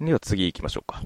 [0.00, 1.02] では次行きましょうか。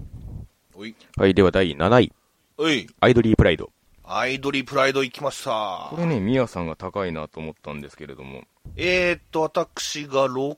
[0.75, 0.95] おい。
[1.17, 2.13] はい、では第7位。
[2.59, 2.87] おい。
[3.01, 3.71] アイドリープライド。
[4.05, 5.89] アイドリープライド行きました。
[5.91, 8.43] これね、ミヤさんが高いなと思ったんですけれども。
[8.77, 10.57] えーっと、私が6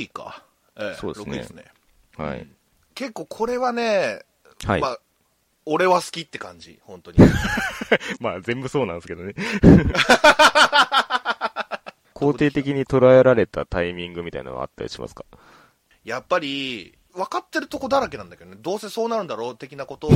[0.00, 0.42] 位か。
[0.76, 1.64] ええそうですね6位ですね。
[2.16, 2.46] はい。
[2.94, 4.22] 結構これはね、
[4.64, 4.80] はい。
[4.80, 4.98] まあ、
[5.66, 7.18] 俺は好きって感じ、本当に。
[8.20, 9.34] まあ全部そうなんですけどね。
[12.14, 15.24] 肯定的に捉えられたタイミングみたいなのはあったりしますか？
[16.04, 20.08] やっぱり、分かってるとこだらけなんだけどね、どうせそうなるんだろう的なこと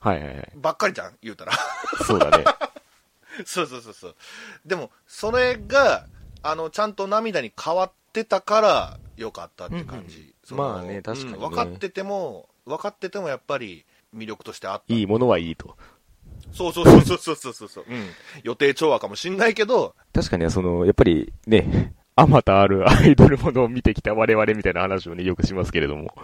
[0.00, 0.52] はいはいはい。
[0.56, 1.52] ばっかりじゃん、言うたら。
[2.06, 2.44] そうだね。
[3.44, 4.14] そうそうそうそう。
[4.64, 6.06] でも、それが、
[6.42, 10.18] あの、ちゃんと涙に変わってたから、よかったって感じ。
[10.18, 13.84] うんうんまあね確かにねうん分かってても、分かっててもやっぱり
[14.16, 14.94] 魅力としてあった。
[14.94, 15.76] いいものはいいと。
[16.52, 17.84] そうそうそうそうそうそうそう。
[17.86, 18.08] うん。
[18.42, 26.14] 予定調和かもしんないけど、確かにその、やっぱりね、あまたある アイドルものを見てきた我々みたいな話をね、よくしますけれども。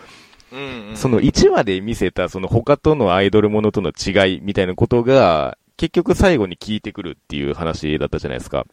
[0.52, 0.96] うん、うん。
[0.96, 8.66] その1話で見せたその他とのアイドルものとの違いみたいなことが、結局最後に聞いてくるっていう話だったじゃないですか。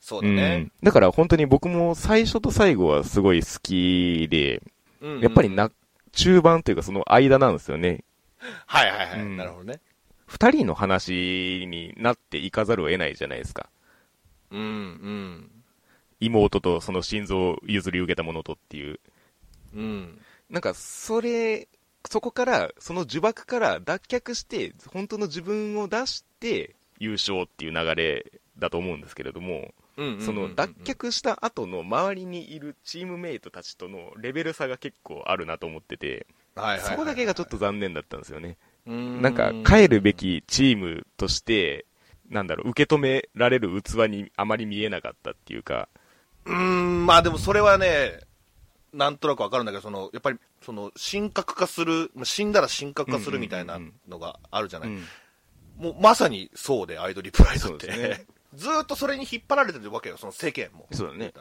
[0.00, 0.56] そうだね。
[0.58, 0.72] ん。
[0.82, 4.62] だから本当に僕も最初と最後はすごい好きで、
[5.00, 5.70] うんうんやっぱりな、
[6.10, 8.02] 中盤というかその間なんですよね。
[8.66, 9.20] はいはいはい。
[9.20, 9.80] うんなるほどね。
[10.26, 13.68] 二人の話になっていかざるを得ないじゃないですか。
[14.50, 15.50] うんうん。
[16.20, 19.00] 妹とその心臓を譲り受けたものとっていう。
[19.74, 20.20] うん。
[20.50, 21.68] なんか、それ、
[22.08, 29.72] そこから、その呪縛から脱却して、本当の自分を出して、優勝っていう流れだと思うんですけれども、
[30.20, 36.26] その脱却した後の周りにいるチームメイトたちとのレベル差が結構あるなと思ってて、
[36.80, 38.56] そこだけがちょっと残念だったんですよね。
[38.86, 41.84] なんか、帰るべきチームとして、
[42.30, 45.88] なんだろう、受け止められる器にあまり見えなかったっていうか、
[46.48, 48.20] うーん、まあでもそれはね、
[48.92, 54.88] なんとなくわかるんだけど、その、やっぱり、その、神格化する、まあ死んだら神格化するみたいなのがあるじゃない。
[54.88, 55.04] うん
[55.78, 57.86] もうまさにそうで、アイドリープライドって。
[57.86, 60.88] ね ずーっとそれに引っ張られてるわけよ、その世間も。
[60.90, 61.32] そうだね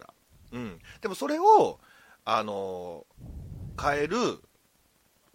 [0.52, 0.80] うん。
[1.02, 1.80] でもそれを、
[2.24, 3.38] あのー
[3.80, 4.18] 変える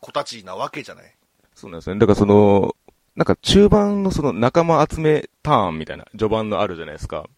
[0.00, 1.14] 子たちなわけじゃない。
[1.54, 1.98] そうなんですね。
[2.00, 2.74] だからその、
[3.14, 7.28] なんか中盤のその仲間集めターンみたいな序盤のあるじゃないですか。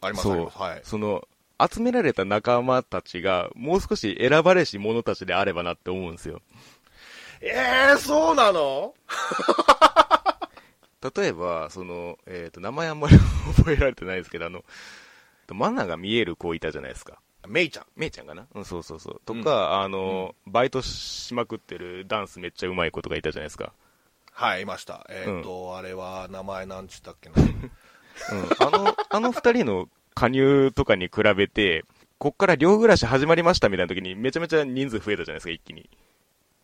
[0.00, 0.58] ありますそうあります。
[0.58, 0.80] はい。
[0.82, 1.28] その、
[1.68, 6.40] 集められた仲間たちが、もう少し選ばれし者たちであればなって思うんですよ。
[7.40, 8.94] えー、そうなの？
[11.16, 13.16] 例えば、その、えっ、と、名前あんまり
[13.56, 14.64] 覚えられてないですけど、あの、
[15.48, 17.18] マナが見える子いたじゃないですか。
[17.48, 17.86] メイちゃん。
[17.96, 18.46] メイちゃんかな？
[18.54, 19.22] うん、そうそうそう。
[19.24, 23.72] とか、あの、バイトしまくってるダンスめっちゃ上手い子とかいたじゃないですか。
[24.32, 25.06] はい、いました。
[25.08, 27.34] えっ、と、あれは、名前なんちったっけな。
[27.40, 27.70] うん。
[28.58, 29.88] あの、あの二人の
[30.20, 31.86] 加入とかに比べて、
[32.18, 35.88] こっから寮暮らし始まりましたみたいな時にめちゃめちゃ人数増えたじゃないですか、一気に。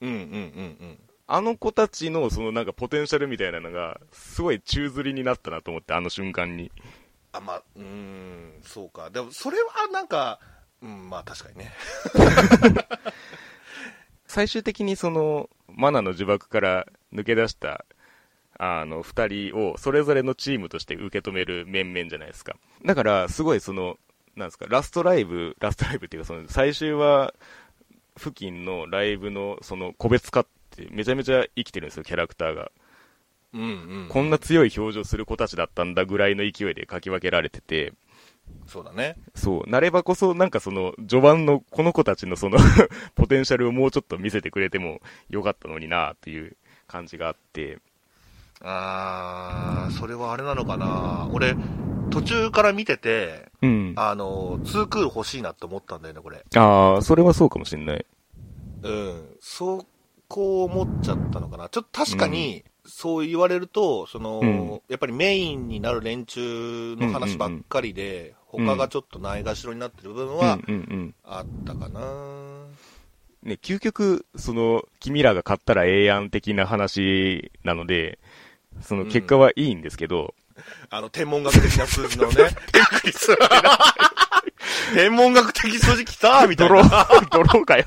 [0.02, 0.28] うんうんうんう
[0.84, 0.98] ん。
[1.26, 6.70] あの子たちのそのなんかポテンシャルみたいなのが、すごい宙吊りになったなと思って、あの瞬間に。
[7.32, 9.08] あ、まあ、うーん、そうか。
[9.08, 10.38] でも、それはなんか、
[10.82, 11.72] うん、まあ確かにね。
[14.28, 17.85] 最終的にその、マナの呪縛から抜け出した、
[18.58, 22.56] あの、二人をそれぞれのチームとして受け止める面々じゃないですか。
[22.84, 23.98] だから、すごいその、
[24.36, 27.34] なんですか、ラストライブ、ラストライブっていうか、その、最終は、
[28.16, 32.70] 付近のライブの、その、個別化って、めちゃめちゃ生きてるんですよ、キャラクターが。
[33.52, 33.66] うんう
[34.04, 34.08] ん。
[34.08, 37.92] こんな強い表情する子たちだったんだぐらいの勢いで書き分けられてて、
[38.66, 39.16] そうだね。
[39.34, 42.58] そう、なればこそ、なんかその、序盤のこの子たちのその、
[43.14, 46.56] ポテンシャルをもうちょっと見せてくれてもよかったのになっていう
[46.86, 47.78] 感じがあって、
[48.62, 51.28] あー、それはあれなのかな。
[51.30, 51.58] 俺、
[52.10, 53.92] 途中から見てて、うん。
[53.96, 56.44] ああの、ツークール欲しいなって思ったんだよね、これ。
[56.54, 58.06] あー、それはそうかもしんない。
[58.82, 59.36] うん。
[59.40, 59.84] そ
[60.28, 61.68] こを思っちゃったのかな。
[61.68, 71.14] ちょっと確かに、そう言われると、その、うんやっぱりメインになる連中の話ばっかりで、うんうん他がちょっとないがしろになってる部分うんはうんうん。
[71.24, 72.00] あったかな。
[73.42, 78.18] ね、究極、その、君らが買ったらええやん的な話なので、
[78.82, 80.34] その結果はいいんですけど、
[80.90, 82.34] あの、天文学的な数字のね、
[82.72, 83.38] びっくりする。
[84.94, 87.04] 天文学的数字きたみたいドロな。
[87.04, 87.84] ー、ドローかよ。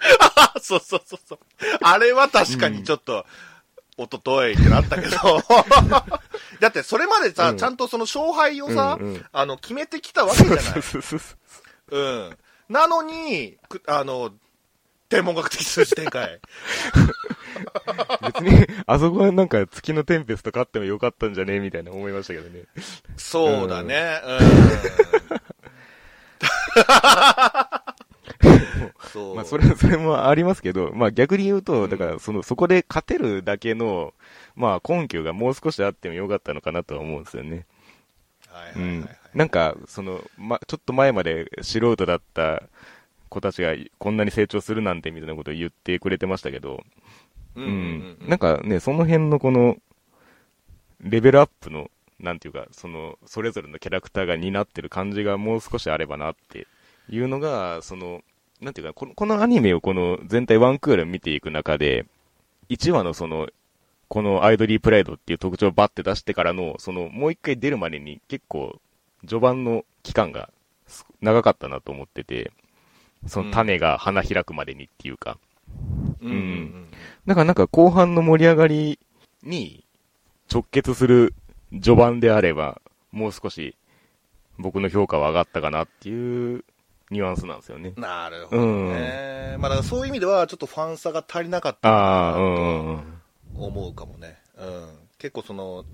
[0.60, 1.38] そうそうそうそう。
[1.82, 3.26] あれは確かにちょっと、
[3.96, 5.16] おとといってなったけど。
[6.60, 10.62] だってそれまでさ、うんちゃんとその勝敗をさ、うんうんあの、決めてきたわけじゃない。
[10.62, 11.18] そうそうそう
[11.90, 12.38] うん。
[12.68, 14.32] なのに、くあの、
[15.08, 16.40] 天文学的数字展開。
[18.40, 22.64] 別に、あそこはなんか月のテンペスト勝ってもよかったんじゃねえみたいな思いましたけどね。
[23.16, 24.20] そうだね。
[29.12, 29.34] そう。
[29.34, 34.14] まあ、それ、 それもありますけど、まあ逆に言うと、だから、その、そこで勝てるだけの、
[34.54, 37.66] まあ根拠がもう少しあってもよかったのかなとは思うんですよね。
[38.48, 39.18] はいうんはいはいはい。。
[39.34, 42.62] なんか、その、ま、ちょっと前まで素人だった
[43.28, 46.82] 子たちがこんなに成長するなんてみたいなことを言ってくれてましたけど、
[47.56, 48.18] ううん。
[48.26, 49.76] なんかね、その辺のこの、
[51.00, 56.66] レベルアップの、なんていうか、その、それぞれのキャラクターが担ってる感じがもう少しあればなって
[57.08, 58.22] いうのが、その、
[58.60, 62.06] なんていうか、このこのアニメをこの全体ワンクール見ていく中で、
[62.68, 63.48] 1話のその、
[64.08, 68.80] このアイドリープライドっていう特徴をバッて出してからの、その、もう一回出るまでに結構、
[69.26, 70.50] 序盤の期間が
[70.86, 72.52] す長かったなと思ってて、
[73.26, 75.38] その種が花開くまでにっていうか、
[76.20, 76.89] うんうんうん。
[77.26, 78.98] だからなんか後半の盛り上がり
[79.42, 79.84] に
[80.52, 81.34] 直結する
[81.72, 82.80] 序盤であれば、
[83.12, 83.76] もう少し
[84.58, 86.64] 僕の評価は上がったかなっていう
[87.10, 87.92] ニュアンスなんですよね。
[87.96, 89.56] なるほどね。
[89.58, 93.20] まあだからそういう意味では、ちょっとファン差が足りなかったなとんうんうん。
[93.56, 94.38] 思うかもね。
[94.58, 94.88] うん。
[95.18, 95.84] 結構その、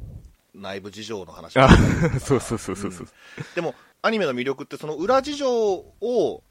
[0.55, 1.69] 内部事情の話あ
[2.19, 3.09] そうそうそうそうそう。
[3.55, 6.43] でも、アニメの魅力って、その裏事情を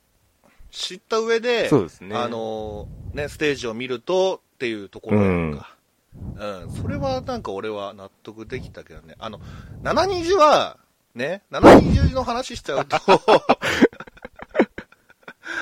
[0.71, 5.75] 知った上で、そうですねあのね、ステージを見るとっていうところやんか。
[6.37, 9.15] うん、それはなんか俺は納得できたけどね。
[9.19, 9.41] あの、
[9.83, 10.77] 720は、
[11.13, 12.97] ね、720の話しちゃうと、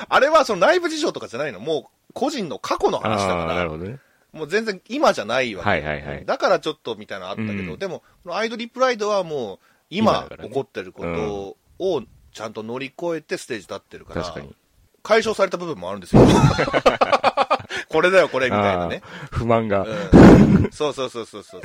[0.10, 1.60] あれはその内部事情とかじゃないの。
[1.60, 3.98] もう個人の過去の話だからなる、ほどね。
[4.32, 5.70] もう全然今じゃないわけ。
[5.70, 9.60] はいはいはいだからちょっとみたいなのあったけど、うんでも、アイドリープライドはもう
[9.90, 14.56] 今ね起こってることをちゃんと乗り越えてステージ立ってるから、確かに。
[15.04, 16.24] 解消された部分もあるんですよ。
[17.90, 19.02] これだよ、これ、みたいなね。
[19.32, 19.84] 不満が。
[19.84, 21.62] うん、そうそうそうそうそう。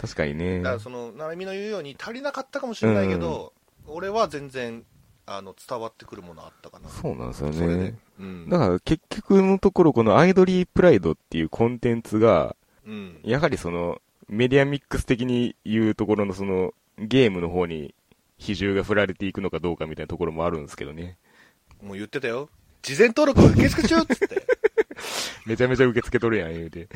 [0.00, 0.70] 確かにねだ。
[0.70, 3.52] からその、ななみの言うように足りなかったかもしれないけど、
[3.86, 4.84] 俺は全然、
[5.26, 6.88] あの、伝わってくるものあったかな。
[6.88, 7.94] そうなんですよね。。
[8.18, 8.48] うん。
[8.48, 12.56] だから結局のところこのアイドリープライドっていうコンテンツが、
[12.86, 13.20] うん。
[13.22, 17.94] やはりその、メディアミックス的に言うところのその、ゲームの方に
[18.38, 21.16] 比重が振られていくのかどうかみたいなところもあるんですけどね。
[21.82, 22.48] もう言ってたよ。
[22.82, 24.57] 事前登録受付中っつって。
[25.48, 26.88] めちゃめちゃ受け付けとるやん、言うて。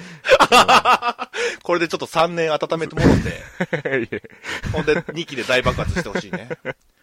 [1.63, 4.21] これでちょっと3年温めてもろって、
[4.73, 6.51] ほんで2期で大爆発してほしいね。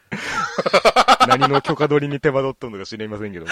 [1.28, 3.52] 何の許可取りに手間取っとるのか知りませんけども。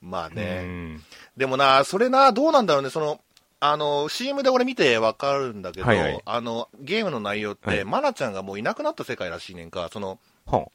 [0.00, 0.62] まあうね。
[0.62, 1.02] ん
[1.36, 3.20] でもな、それな、どうなんだろうね、その、
[3.58, 10.68] あの、CM で俺見てわかるんだけど、はいはいあの、ゲームの内容って、はいマナちゃんがもういなくなった世界らしいねんか、その、は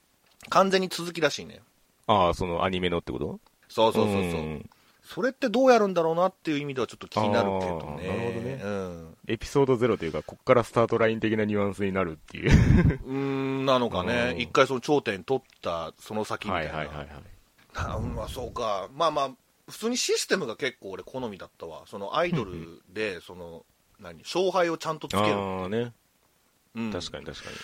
[0.50, 1.60] 完全に続きらしいねん。
[2.12, 3.40] あ、ああ、そのアニメのってこと？
[3.70, 4.42] そうそうそうそう。
[4.42, 4.70] ん
[5.04, 8.08] それってどうやるんだろうなっていう意味ではちょっと気になるけどね。
[8.08, 9.18] なるほどねうん。
[9.28, 12.50] エピソードゼロというか、こっからスタートライン的なニュアンスになるっていう。
[12.50, 14.38] うーん、なのかね う。
[14.38, 16.56] ん一回その頂点取ったその先みたな。
[16.56, 18.02] はいいはいはいはい。
[18.02, 18.90] まあそうか。
[18.96, 19.32] まあまあ、
[19.70, 21.84] 普通にシステムが結構俺好みだったわ。
[21.88, 23.66] そのアイドルで、その、
[24.00, 25.24] 何、勝敗をちゃんとつける。
[25.34, 25.94] ああね。
[26.76, 27.56] うん確かに確かに。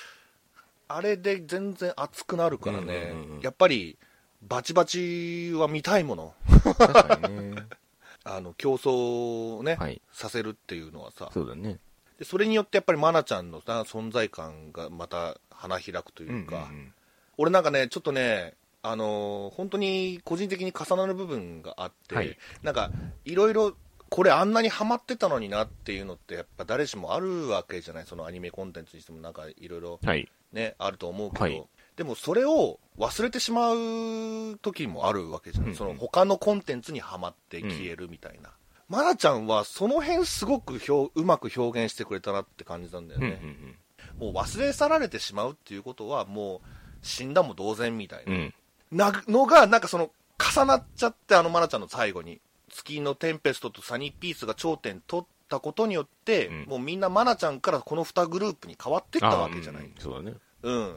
[0.90, 3.98] あれで全然熱くなるからね、うんうんうんやっぱり
[4.42, 7.63] バチバチは見たいもの、確かにね。
[8.24, 10.01] あの競争をね、はい。
[10.12, 11.30] させるっていうのはさ。
[11.34, 11.80] そうだね。
[12.19, 16.94] で、それによってやっぱり愛菜ちゃんのさ存在感がまた花開くというか、うんうん
[17.39, 22.35] 俺なんかね、ちょっとね、あのー本当に個人的に重なる部分があって、はい。
[22.64, 22.90] なんか
[23.26, 23.76] いろいろ
[24.09, 28.06] これあんなにハマってたのになっていうのってやっぱ誰しもあるわけじゃない？
[28.07, 30.28] そのアニメコンテンツにしてもなんかいろいろうんはい。
[30.52, 35.75] ね、あると思うけど、はいでもそれを忘れてしまう時もあるわけじゃん、うんうん。
[35.75, 38.51] その他のコンテンツにはまって消えるみたいな、
[38.89, 43.75] 愛菜ちゃんはその辺すごく表うまく表現してくれたなって感じなんだようんうね、ん
[44.19, 46.68] もう忘れ去られてしまうっていうことはもう
[47.01, 48.54] 死んだも同然みたいうん。
[48.92, 52.39] な、なのがなんかその重なっちゃってあの愛菜ちゃんの最後に
[52.69, 56.66] 月のテンペストとサニーピースが頂点取ったことによって、うん。
[56.68, 59.94] もうみんな愛菜ちゃんからこの2グループに変わってったわけじゃない、うん。
[59.99, 60.35] そうだね。
[60.63, 60.95] うん。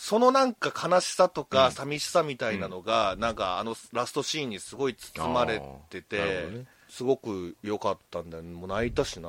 [0.00, 6.46] そのなんか悲しさとうんか寂しさみたいなのが、なんかあのラストシーンにすごい包まれてて
[6.88, 8.54] すごく良かったんだよね。
[8.54, 9.28] もう泣いたしな。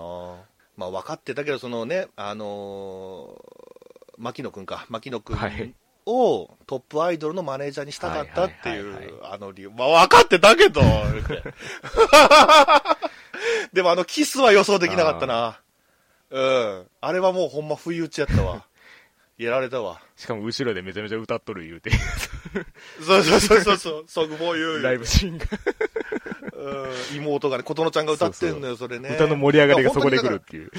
[0.78, 3.40] まあ分かってたけど、そのね、あのー
[4.20, 5.74] 牧野くんか、牧野くんはい
[6.06, 9.72] をトップアイドルのマネージャーにしたかったっていはいはいはい、うあの理由。
[9.72, 10.82] まあ分かってたけど、
[13.74, 15.60] でもあのキスは予想できなかったな。
[16.30, 16.88] うん。
[17.02, 18.64] あれはもうほんま不意打ちやったわ。
[19.40, 20.02] やられたわ。
[20.18, 21.92] しかも後ろでめちゃめちゃ歌っとる言うて、
[23.02, 25.46] そうそうそうそうそう、ソグボーユーライブシーンが、
[26.54, 29.10] うん妹がね、琴乃ちゃんが歌ってんのよ、それね。
[29.16, 30.72] 歌の盛り上がりがそこで来るっていう。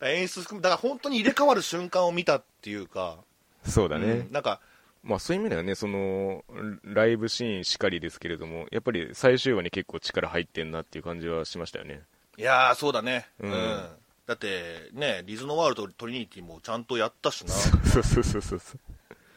[0.00, 3.18] だ演出含め、だから本当に入れ替わる瞬間を見たっていうか、
[3.64, 4.06] そうだね。
[4.06, 4.60] うんなんか、
[5.04, 6.44] まあそういう意味ではね、その、
[6.82, 12.02] ライブシーンしかりですけれども、やっぱり最終話に結構力入ってんなっていう感じはしましたよね。
[12.38, 13.28] いやー、そうだね。
[13.38, 13.46] う。
[13.46, 14.01] うんん
[14.32, 17.52] だって、ね、リズノワールド、トリニティもちゃんとやったしな。
[17.52, 18.60] そうそうそうそう。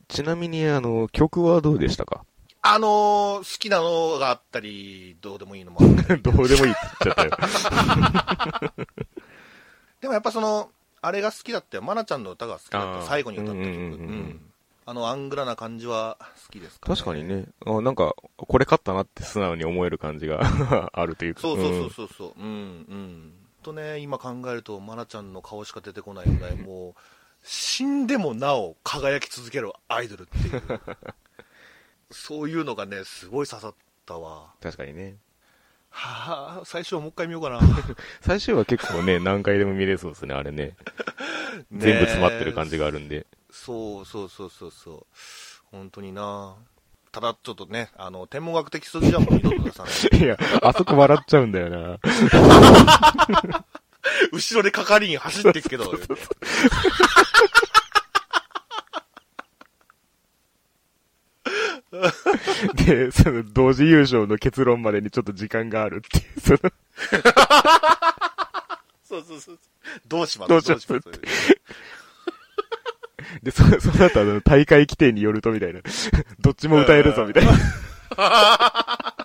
[0.07, 2.23] ちなみに、あの、曲はどうでしたか？
[2.61, 6.21] あのー、好きなのがあったり、どうでもいいのもあったり。
[6.23, 7.31] どうでもいいって言っちゃったよ。
[9.99, 10.71] でもやっぱその、
[11.01, 11.83] あれが好きだったよ。
[11.83, 13.05] マナちゃんの歌が好きだった。
[13.05, 13.63] 最後に歌った曲。
[13.63, 14.51] ううんんうんうんうん
[14.87, 17.23] あのアングラな感じは好きですか、ね、確かに。
[17.23, 17.45] ね。
[17.65, 20.41] あなんか、これ勝ったなって素直に思える感じが
[20.93, 21.41] あるというか。
[21.41, 22.39] そうそうそうそうそう。
[22.39, 22.49] うん、う
[22.93, 23.33] ん。
[23.65, 26.93] とね、今考えると、マナちゃんの顔しか出てこないぐらい、もう、
[27.41, 30.79] 死んでもなお輝き続けるアイドルっていう。
[32.11, 34.53] そういうのがね、すごい刺さったわ。
[34.61, 35.17] 確かにね。
[35.89, 37.59] はあ、最初はもう一回見ようかな。
[38.21, 40.75] 最終話結構ね、何回でも見れそうですね、あれね。
[41.71, 43.25] 全部詰まってる感じがあるんで。
[43.49, 45.05] そうそうそうそうそう。
[45.71, 46.55] 本当にな
[47.15, 50.19] ただちょっとね、あの、天文学的数字はもう二度と出さない。
[50.21, 51.97] いや、あそこ笑っちゃうんだよな。
[54.33, 55.93] 後ろで係員走ってっけど、
[62.85, 66.59] で、その、同時優勝の結論までにちょっと時間があるっていう、その、
[69.03, 69.59] そうそうそう。
[70.05, 70.49] どうします？
[70.49, 70.87] どうします？
[73.43, 75.81] で、そ、その後あの、大会規定によるとみたいな。
[76.39, 77.53] どっちも歌えるぞみたいな。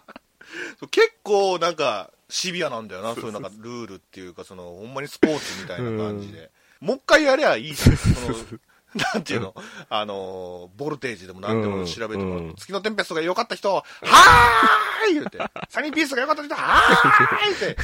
[0.90, 6.50] 結構なんか、シビアなんだよな、そういうなんかルールっていうか、その、ほんまにスポーツみたいな感じで。
[6.80, 7.96] もう一回やりゃいいじゃん。
[7.96, 8.36] その、
[9.14, 9.54] なんていうの、
[9.88, 12.54] あの、ボルテージでもなんでも調べてもらって、うん。
[12.56, 15.38] 月のテンペストが良かった人、はーい言うて、
[15.68, 17.76] サニーピースが良かった人、はーいって、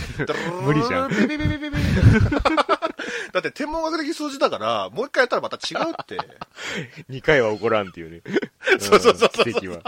[0.63, 1.11] 無理じゃん。
[1.11, 1.77] ビビビビビビ
[3.33, 6.19] だって天文学的数字だから、もう一回やったらまた違うって。
[7.11, 8.23] 2回は起こらんっていうね。
[8.79, 9.83] そうそうそうそううん奇跡は。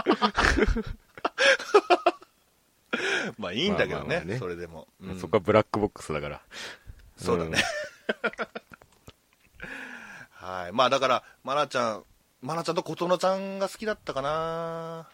[3.37, 4.87] まあいいんだけどね、まあまあまあねそれでも。
[5.01, 6.41] うんそこはブラックボックスだから。
[7.17, 7.63] そうだね。
[10.31, 10.71] はい。
[10.71, 12.03] まあだから、まなちゃん、
[12.41, 15.07] まなちゃんと琴乃ちゃんが好きだったかな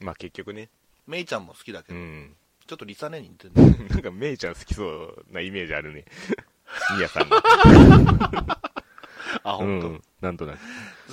[0.00, 0.68] まあ結局ね。
[1.06, 2.36] めいちゃんも好きだけど、うん。
[2.66, 3.88] ちょっとリサネに似てるね。
[3.90, 6.04] なんか、メイちゃん好きそうなイメージあるね。
[6.96, 7.42] ミヤさんが。
[9.44, 10.02] あ、う本当、ん。
[10.20, 10.58] なんとなく。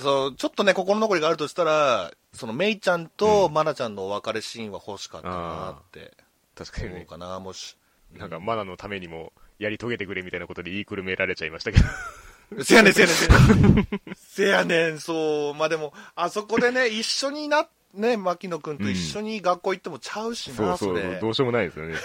[0.00, 6.12] そう、ちょっとね、心残りがあるとしたら、そのめいちゃんとまなちゃんのお別れシーンは欲しかったなって
[6.54, 6.94] 確かにね。
[6.96, 7.76] 思うかな、もし。
[8.16, 12.64] なんか、マナのためにも、やり遂げてくれみたいなことで言いくるめられちゃいましたけど。
[12.64, 13.88] せやねん、せやねん、せやねん。
[14.16, 15.54] せやねん、そう。
[15.54, 21.20] まあでも、あそこでね、一緒にな、ね、牧野くんと一緒に学校行ってもちゃうしな、そうそうれ。
[21.20, 21.94] どうしようもないですよね。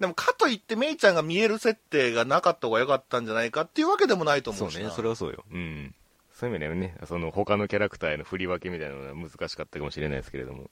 [0.00, 4.70] でも、かといって、めいちゃんが見える設定がなかった方が良かったんじゃないかっていうわけでもないと思しな。
[4.70, 5.44] そううね、それはそうよ。
[5.50, 5.94] うん。
[6.32, 10.70] そういう意味ではね、その他のキャラクターへの振り分けみたいなのは難しかったかもしれないですけれども。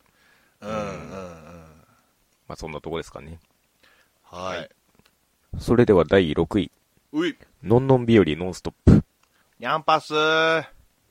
[0.61, 0.83] うんうんうん。
[2.49, 3.39] まあそんなとこですかね。
[4.25, 4.71] はい。
[5.59, 6.71] それでは第6位。
[7.13, 7.37] うい。
[7.63, 9.05] のんのん日和ノンストップ。
[9.61, 10.65] ニャンパスー。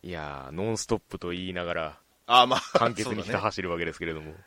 [0.04, 4.34] いやー、ノンストップと言いながら、あ、まあ、簡潔にひた走るわけですけれども。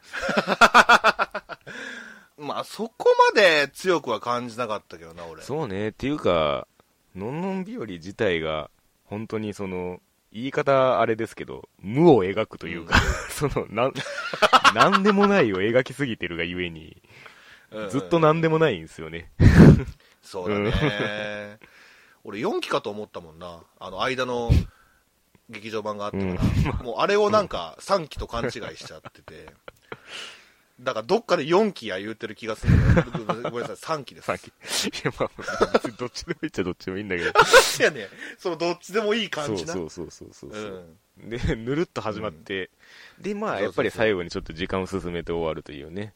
[2.38, 5.42] まあ、そこまで強くは感じなかったけどな、俺。
[5.42, 6.66] そうね、っていうか、
[7.14, 8.70] のんのん日和自体が、
[9.04, 10.00] 本当にその、
[10.32, 12.98] 言い方あれですけど、無を描くというか、
[13.30, 13.92] その、なん、
[14.74, 17.00] なんでもないを描きすぎてるがゆえに、
[17.70, 19.32] うんうんずっとなんでもないんですよね。
[20.22, 21.58] そうだね。
[22.22, 23.64] 俺4期かと思ったもんな。
[23.80, 24.52] あの、間の
[25.50, 26.72] 劇場版があったから。
[26.84, 29.52] もうあれをなんか3期と勘違いしちゃってて。
[30.80, 33.06] だからどっかで4期や言うてる気がするんだよ
[33.44, 34.26] ごごめんなさい、3期です。
[34.26, 34.48] さっき。
[34.48, 34.50] い
[35.04, 37.30] や、まあ、別にどっちでもいいっちゃどっちでもいいんだけど。
[37.30, 39.72] いやね、そのどっちでもいいそう感じな。
[39.72, 40.50] そうそうそうそう。
[40.50, 42.70] うんで、ぬるっと始まって、
[43.20, 46.12] で、まあ、そうそうそうやっぱり最後にちょっと時間を進めて終わるというね。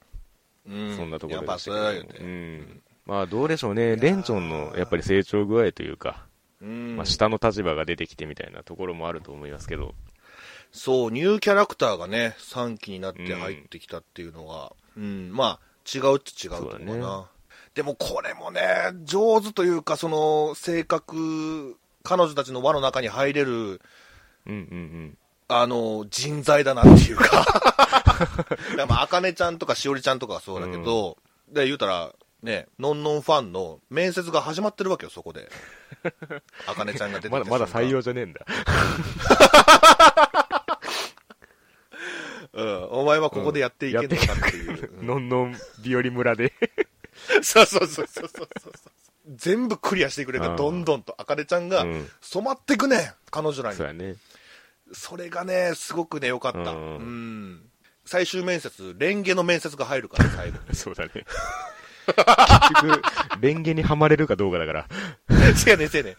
[0.66, 2.18] うんそんなところでしたけど言うて。
[2.18, 2.82] うん。
[3.06, 3.96] まあ、どうでしょうね。
[3.96, 6.26] レンチョンの、やっぱり成長具合というか、
[6.60, 9.94] うんまあ、下の立場が出てきてみたいなところもあると思いますけど、
[10.72, 15.60] そう、ニューキャラクターがね、3期になって入ってきたっていうのは、うん、まあ、
[15.92, 17.28] 違うっちゃ違うと思うな。
[17.74, 18.62] でもこれもね、
[19.04, 23.80] 上手というか、その、性格、彼女たちの輪の中に入れる、うん
[24.46, 25.18] うんうん。
[25.48, 27.24] あの、人材だなっていうか。
[27.24, 28.28] だか
[28.76, 31.16] らまあ、あかねちゃんとかしおりちゃんとかはそうだけど、
[31.50, 35.48] で、言うたら、ね、のんのんファンの面接が始まってるわけよ、そこで。
[36.66, 38.40] あかねちゃんが出てきたまだ、まだ採用じゃねえんだ。
[42.58, 44.14] うん、お前はここでやっていけんのか
[44.48, 44.90] っていう。
[45.00, 46.52] うんのんのん日和村で。
[47.42, 48.72] そうそうそうそうそうそう。
[49.36, 53.86] 全部クリアしてくれるから、あーどんどんと、あかねちゃんがうん染まってくね、彼女らにそう。
[53.86, 54.16] やね。
[54.92, 56.58] それがね、すごくね、良かった。
[56.58, 57.60] ううんん。
[58.04, 61.10] 最終面接、レンゲの面接が入るから、最後 そうだね。
[62.08, 63.02] 結局、
[63.40, 64.86] レンゲにはまれるかどうかだから。
[65.28, 65.54] に。
[65.54, 66.14] せやねんせやねん。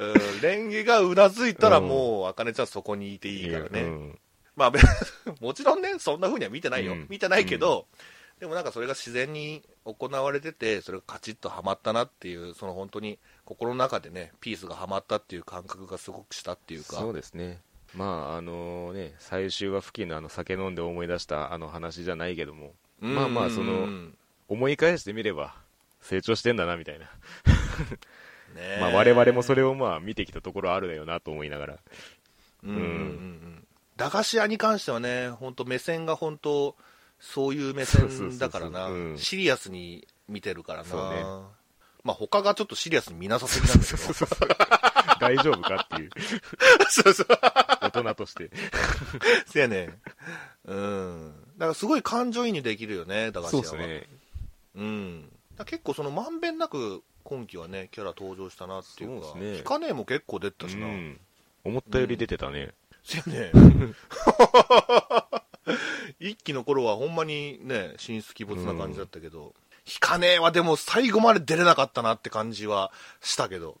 [0.00, 3.82] うん、レンゲがうなずいたらうんもう、あかねちゃんそこにいていいからね。
[3.82, 4.18] うん
[4.56, 4.80] まあ、べ
[5.40, 6.92] もちろんね、そんな風には見てないよ。
[6.92, 7.86] うん見てないけど、
[8.40, 16.96] でもなんかそれが自然に行われてて、それがカチッとはまったなっていう、その本当に心の中でね、ピースがはまったっていう感覚がすごくしたっていうか。
[16.96, 17.60] そうですね。
[17.94, 24.16] まあ、あのね、最終話付近のあの酒飲んで思い出したあの話じゃないけども、うんまあまあそのうん
[24.48, 25.54] 思い返してみれば、
[26.00, 27.10] 成長してんだな、みたいな。
[28.80, 31.78] まあ我々もそれをまあ見てきたところあるだよなと思いながら。
[32.64, 33.66] うんうんうんうん
[33.96, 36.74] 駄菓子屋に関してはね、本当目線が本当
[37.18, 41.10] そういう目そうそうそうそう線だからなうん、シリアスに見てるからな。
[41.10, 41.22] ね
[42.02, 44.70] まあ他がちょっとシリアスに見なさすぎなんだけど。
[45.20, 46.10] 大丈夫かっていう、
[46.88, 47.26] そうそう。
[47.82, 48.50] 大人として。
[49.46, 50.00] せやねん。
[50.64, 51.34] うん。
[51.58, 53.64] だからすごい感情移入できるよね、駄菓子屋は。
[53.66, 54.08] そうですね。
[54.76, 55.32] うん。
[55.64, 60.86] 結構そのまんべんなく今期はね、キャラ登場したなっていうか、そうですねヒカネも結構出てたしな。
[60.86, 61.20] うん。
[61.64, 62.72] 思ったより出てたね。
[63.02, 63.52] せやね
[66.20, 73.78] 一期の頃はほんまにね、神出鬼没な感じだったけど、ヒカネはでも最後まで出れなかったなって感じはしたけど、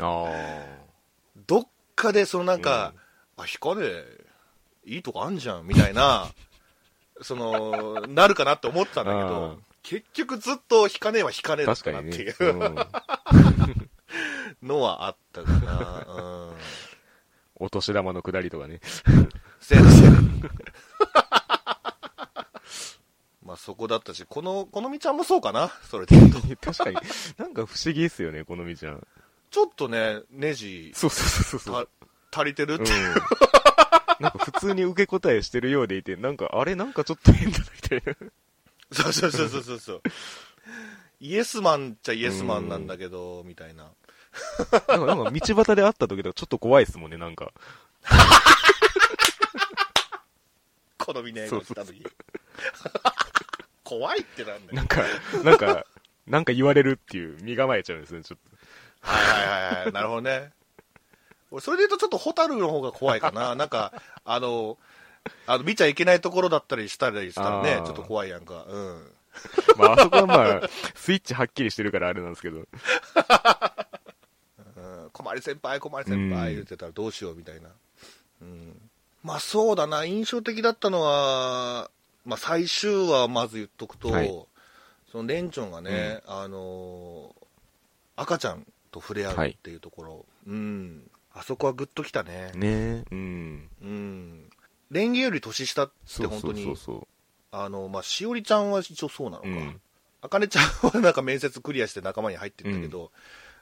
[0.00, 0.88] ああ。
[1.46, 2.94] どっかでそのなんか、
[3.36, 3.84] あ、ヒカネ、
[4.84, 6.28] いいとこあんじゃん、みたいな、
[7.22, 12.34] その、なるかなって思ってたんだけあどー、結局ずっとヒカネはヒカネだったなっていう。
[12.40, 12.76] うん
[14.62, 16.06] のはあったかな。
[16.06, 16.56] うん。
[17.56, 18.80] お年玉の下りとかね。
[19.60, 20.18] せやねせやね
[23.42, 26.38] まあそこだったし、この、このみちゃんもそうかなそれで言うと。
[26.72, 26.96] 確かに。
[27.38, 29.06] なんか不思議ですよね、このみちゃん。
[29.50, 31.88] ちょっとね、ネジ、そうそうそうそう。
[32.30, 32.92] た足りてるっうんて、。
[34.20, 38.28] なんか普通に受け答えしてるようでいて、なんか、あれなんかちょっと変だな、みたいな。
[38.92, 40.02] そうそうそうそうそうそう。
[41.20, 43.84] イエスマンっちゃイエスマンなんだけど、みたいな。
[44.88, 47.52] なんか、なんか道端で会った時とかちょっと怖いですもんね、なんか。
[50.98, 52.04] 好みの英語来た時。
[53.84, 54.76] 怖いってなんだよ。
[54.76, 55.02] なんか、
[55.42, 55.86] なんか、
[56.26, 58.38] なんか言われるっていう身構えちゃうんですね、ちょっ
[59.00, 59.92] はいはいはいはい。
[59.92, 60.52] なるほどね。
[61.50, 63.54] 俺、それで言うとちょっとホタルの方が怖いかな。
[63.54, 63.92] なんか、
[64.24, 64.76] あの、
[65.46, 68.64] あの、見ちゃいけないところだったりしたりしたらねちょっと怖いやんか。
[68.68, 69.10] うん。
[69.66, 69.78] と。
[69.78, 72.58] まあ、あそこはまあ、 スイッチはっきりしてるからあれなんですけど。
[74.76, 77.70] うん、困り先輩、困り先輩うん言ってたらどうしようみたいな。
[78.42, 78.90] うん。
[79.22, 81.90] まあそうだな、印象的だったのは、
[82.24, 84.44] まあ最終話まず言っとくと、はい
[85.10, 87.46] そのレンチョンがね、あのー
[88.20, 91.08] 赤ちゃんと触れ合うっていうところ、うん。
[91.32, 92.50] あそこはグッときたね。
[92.54, 93.68] ねうん。
[93.80, 94.47] うん。
[94.90, 97.08] レンゲより年下ってそうそう本当に、そうそ
[97.50, 99.48] あの、まあ、しおりちゃんは一応そうなのか。
[99.48, 99.50] う。
[99.50, 99.80] うん。
[100.20, 103.12] あかねちゃんはなんか面接クリアして仲間に入ってるんだけど、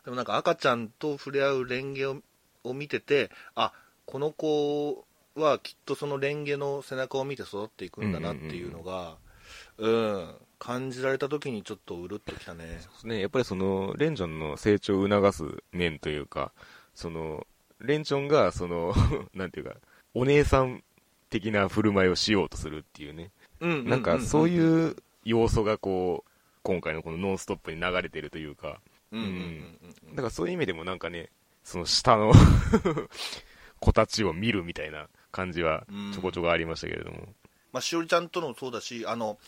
[0.04, 2.22] でもなんか赤ちゃんと触れ合うレンゲを
[2.64, 3.72] を見てて、あ
[4.06, 9.16] この子はきっとそのレンゲの背中を見て育っていくんだなっていうのが、
[9.78, 12.80] うん、感じられた時にちょっとうるっときたね。
[13.04, 16.52] ね、やっぱりその、レンジョンの成長を促す面というか、
[16.94, 17.46] その、
[17.78, 18.94] レンチョンが、その、
[19.34, 19.76] なんていうか、
[20.14, 20.82] お姉さん
[21.30, 23.30] 的な振る舞いをしようとするっていうね。
[23.60, 26.30] うんなんか、そうういう要素がこう、
[26.62, 28.80] 今回のこのノンストップに流れてるというか、
[29.12, 30.16] ん、うんうんうんうん。
[30.16, 31.30] だからそういう意味でもなんかね、
[31.64, 32.32] その下の
[33.80, 37.28] 子たちを見るみたいな感じはちょこちょこありましたけれども。
[37.72, 39.38] まあ、しおりちゃんとのもそうだし、あの、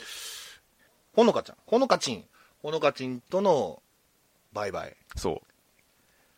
[1.15, 2.25] ほのかちゃん、ほのかちん、
[2.63, 3.83] ほのかちんとの
[4.53, 4.97] バイバイ。
[5.17, 5.43] そ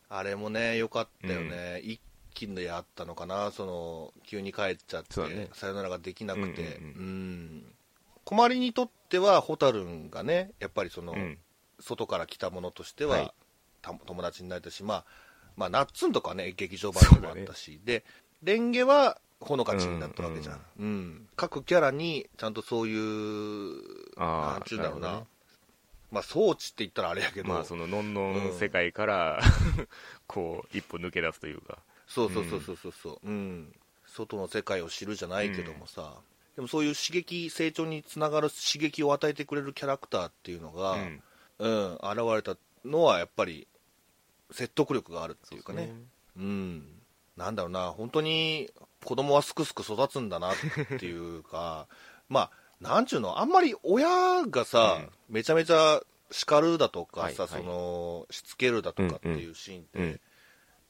[0.09, 1.81] あれもね、良かったよね。
[1.81, 2.01] 一
[2.47, 6.63] 気でやったのかな、その、急に帰っちゃって、さよならができなくて。
[6.63, 7.75] うんうんうん。
[8.25, 11.17] 困りにとっては、ホタルンがね、やっぱりその、う。
[11.17, 11.39] うん。
[11.81, 13.35] 外から来たものとしては、はい
[13.83, 15.05] た友達になれたし、まあ、
[15.57, 18.05] まあ、ナッツンとかね、劇場版でもあったし、で、
[18.43, 20.61] レンゲは、ほのかちになったわけじゃん。
[20.79, 23.75] うん、各キャラに、ちゃんとそういう、
[24.19, 25.25] ああ、なんちゅうんだろうな。
[26.11, 29.41] まあ、装置って言ったらあれやけど、まあそののんのん世界から、
[30.27, 31.79] こう、一歩抜け出すというか。
[32.11, 32.77] そうそうそうそう。
[32.77, 33.73] そうそう、うん、
[34.07, 36.15] 外の世界を知るじゃないけどもさ、
[36.57, 41.23] でもそういう刺激成長につながる刺激を与えてくれるキャラクターっていうのが、うん。
[41.61, 43.69] うん現れたのはやっぱり
[44.51, 45.87] 説得力があるっていうかね。
[45.87, 46.03] そうね。
[46.37, 46.85] うん。
[47.37, 47.93] なんだろうな。
[47.93, 48.71] 本当に
[49.05, 50.55] 子供はすくすく育つんだなっ
[50.99, 51.87] ていうか。
[52.29, 57.63] まあなんちゅうの、あんまり親がさ、めちゃめちゃ叱るだとかさ、はいはい。
[57.63, 60.21] その、しつけるだとかっていうシーンって、うん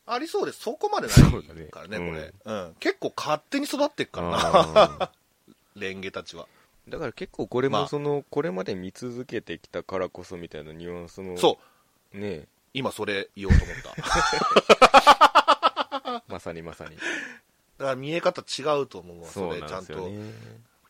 [0.06, 2.74] ありそうでそこまでないからね、これ、うん。
[2.80, 5.10] 結構勝手に育ってっからな、あ
[5.76, 6.46] レンゲたちは。
[6.88, 11.58] ーだから結構これまあもその、これまで見続けてきたからこそみたいなニュアンスの、そ
[12.12, 13.76] う、ね今それ言おうと思っ
[16.04, 16.24] た。
[16.28, 16.96] まさにまさに。
[16.96, 20.08] だから見え方違うと思うわ、それちゃんと。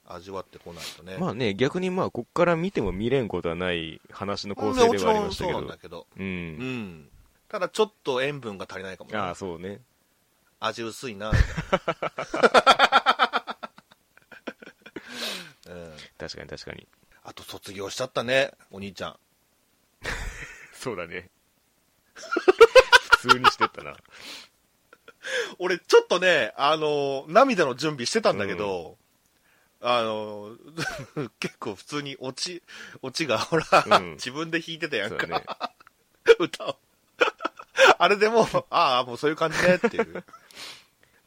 [0.07, 1.16] 味わってこないとね。
[1.18, 5.77] まあね、逆にまあ、こっから見ても見れんことはない話の構うん成ではありもちろんましたけどそうなんだ。
[5.79, 6.07] けど。
[6.16, 6.20] う。
[6.20, 7.09] うんん。
[7.50, 9.18] ただちょっと塩分が足りないかもね。
[9.18, 9.80] ああ、そうね。
[10.60, 11.48] 味薄いな、みたい
[15.68, 15.74] な。
[15.74, 15.92] うん。
[16.16, 16.86] 確かに確かに。
[17.24, 19.16] あと卒業しちゃったね、お兄ちゃん。
[20.72, 21.28] そうだね。
[22.14, 23.96] 普通にしてったな。
[25.58, 28.96] 俺、ちょっとね、あの、涙の準備してたんだけど、
[29.80, 30.56] あの、
[31.40, 32.62] 結構普通にオチ、
[33.02, 33.64] オチが、ほら、
[33.98, 35.42] うん自分で弾いてたやんか、ね。
[36.38, 36.78] 歌を。
[37.98, 40.24] あれでもう、 ああ、もうそういう感じねっていう。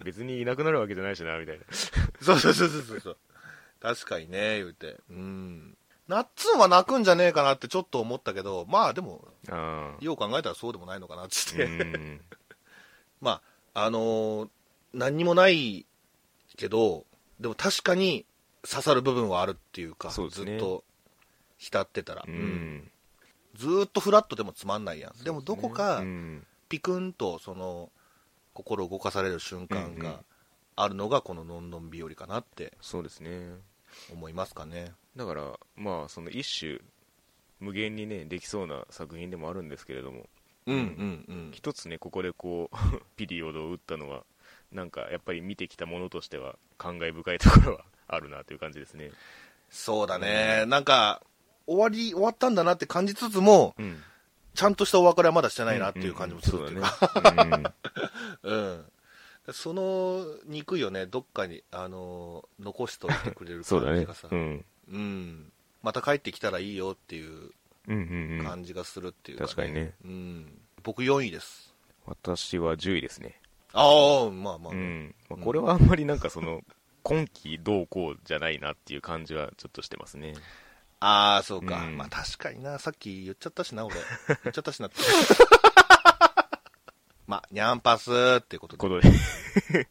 [0.04, 1.66] 別にいなくなるわけじゃないしな、みたいな。
[2.22, 3.18] そうそうそうそうそう。
[3.82, 4.98] 確かにね、言うて。
[5.10, 5.78] うん。
[6.08, 9.26] ナッツンは泣くんじゃねえかなってちょっと思ったけど、まあでも。
[10.02, 11.66] よう考えたらそうでもないのかなっつっうて。
[11.66, 12.22] ん。
[13.22, 13.42] ま
[13.74, 14.50] あ、あのー
[14.94, 15.88] 何にもない
[16.56, 17.06] けど、
[17.40, 18.26] でも確かに
[18.70, 20.84] 刺さる部分はあるっていうか、そうねずっと
[21.58, 22.36] 浸ってたら、ううん
[22.78, 22.92] ん。
[23.56, 25.24] ずーっとフラットでもつまんないやん。
[25.24, 26.46] でもどこかう、ん。
[26.70, 27.92] ピクンとその、
[28.54, 30.24] 心動かされる瞬間うんうんが
[30.76, 33.56] あるのがこののんのん日和かなってそうですね。
[34.12, 34.94] 思いますかね。
[35.16, 36.80] だから、まあ、その一種、
[37.60, 40.28] 無限にね、できそうな作品でもあるんですけれども、
[40.66, 41.52] うんうんうん。
[41.54, 42.76] 一つね、ここでこう、
[43.16, 44.26] ピリオドを打ったのは、
[44.72, 49.12] なんか、やっぱり見てきたものとしては、感慨深いところはあるなという感じですね。
[49.70, 50.66] そうだね。
[50.66, 51.22] なんか、
[51.68, 54.02] 終わり、終わったんだなって感じつつも、うん。
[54.56, 57.74] ちゃんとしたお別れはまだしてないなっていう感じもするっていうか。
[58.48, 58.86] ん。
[59.52, 64.28] その憎いをね、どっかに、あのー残しといてくれる感じがさ、。
[64.32, 64.66] うん。
[64.90, 65.52] うん。
[65.82, 67.52] また帰ってきたらいいよっていう。
[67.86, 69.94] 感じがするっていうか、確かにね。
[70.06, 70.62] うん。
[70.84, 71.74] 僕4位です。
[72.06, 73.40] 私は10位ですね。
[73.74, 74.74] ああ、まあまあ。
[74.74, 75.16] うん。
[75.30, 76.62] まあこれはあんまりなんかその、
[77.02, 80.36] 今季どうこうじゃないなっていう感じはちょっとしてますね。
[81.06, 81.84] ああ、そうか。
[81.86, 82.80] うんまあ確かにな。
[82.80, 83.96] さっき言っちゃったしな、俺。
[84.44, 84.98] 言っちゃったしなって。
[87.28, 88.80] まあ、ニャンパスっていうことで。
[88.80, 89.10] ことで。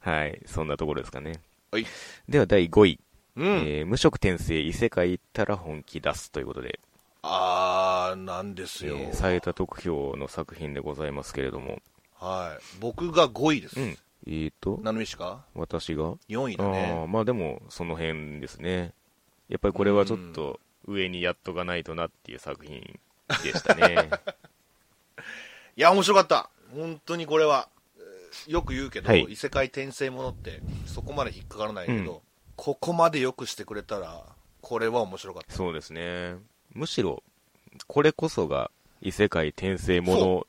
[0.00, 0.40] はい。
[0.46, 1.40] そんなところですかね。
[1.70, 1.86] はい。
[2.28, 3.00] では第5位。
[3.36, 3.46] うん。
[3.46, 6.78] えー無色転生異世界行ったら本気出すということで、
[7.22, 8.96] ああ、なんですよ。
[8.96, 11.80] えー最多得票の作品でございますけれども、
[12.20, 12.64] はい。
[12.80, 13.80] 僕が5位です。
[13.80, 13.98] うん。
[14.26, 15.44] えーと、何の石か？
[15.54, 16.92] 私が、?4 位あだね。
[16.92, 18.94] あーまあでも、その辺ですね。
[19.48, 22.80] やっぱりこれはちょっと上にやっとかないとなっていう作品
[23.42, 24.10] でしたね。
[25.76, 26.50] いや、面白かった。
[26.72, 27.68] 本当にこれは。
[27.98, 28.14] えー
[28.48, 32.20] よく言うけど、はい異世界転生ものって、そこまで引っかからないけど、うん
[32.56, 34.24] ここまでよくしてくれたら、
[34.60, 35.52] これは面白かった。
[35.52, 36.36] そうですね。
[36.72, 37.22] むしろ、
[37.86, 40.46] これこそが異世界転生も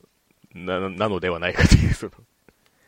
[0.54, 1.94] のななのではないかという、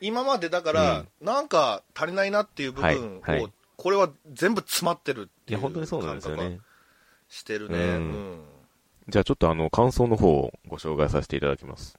[0.01, 6.63] 今までだから、なんか足りないなっていう部分を、これは全部詰まってるっていう本当にそうなんですよ感覚ねは。
[7.29, 7.79] してるね。
[7.79, 8.41] ううんん。
[9.09, 11.97] じゃあちょっとあの、感想の方をご紹介させていただきます。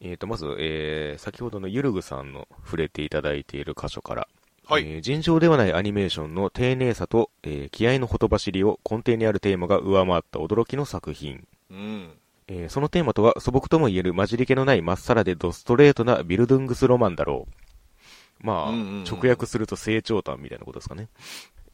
[0.00, 4.28] えーと、まず、えー、先ほどのゆるぐさんの触れていただいている箇所から、
[4.66, 4.82] はい。
[4.82, 11.46] えー尋常ではないアニメーションの丁寧さと、えー気合のほとばしりを根底にあるテーマが上回った驚きの作品。
[11.70, 12.10] うん。
[12.48, 17.71] えーそのテーマとは素朴とも言える混じり気のないまっさらでドストレートなビルドゥングスロマンだろう。
[18.42, 21.08] まあ、うんうんうん直訳すると成長譚みたいなことですかね。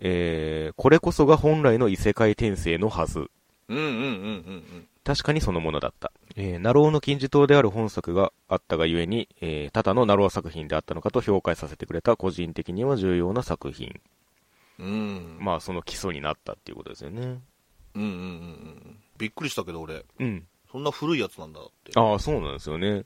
[0.00, 3.30] えーこれこそが本来の異世界転生のはず。
[3.68, 4.08] うんうんうんうんう
[4.58, 4.88] ん。
[5.04, 6.12] 確かにそのものだった。
[6.36, 14.00] えー、なろうの金字塔である本作があったがゆえに、えー、ただのなろう作品であったのかと評価させてくれた個人的には重要な作品。
[14.78, 15.38] うん。
[15.40, 17.22] まあ、その基礎になったっていうことですよね。
[17.22, 17.40] うんうん
[17.94, 18.98] うんうん。
[19.16, 20.46] びっくりしたけど俺、うん。
[20.70, 21.92] そんな古いやつなんだって。
[21.96, 23.04] ああ、そうなんですよね。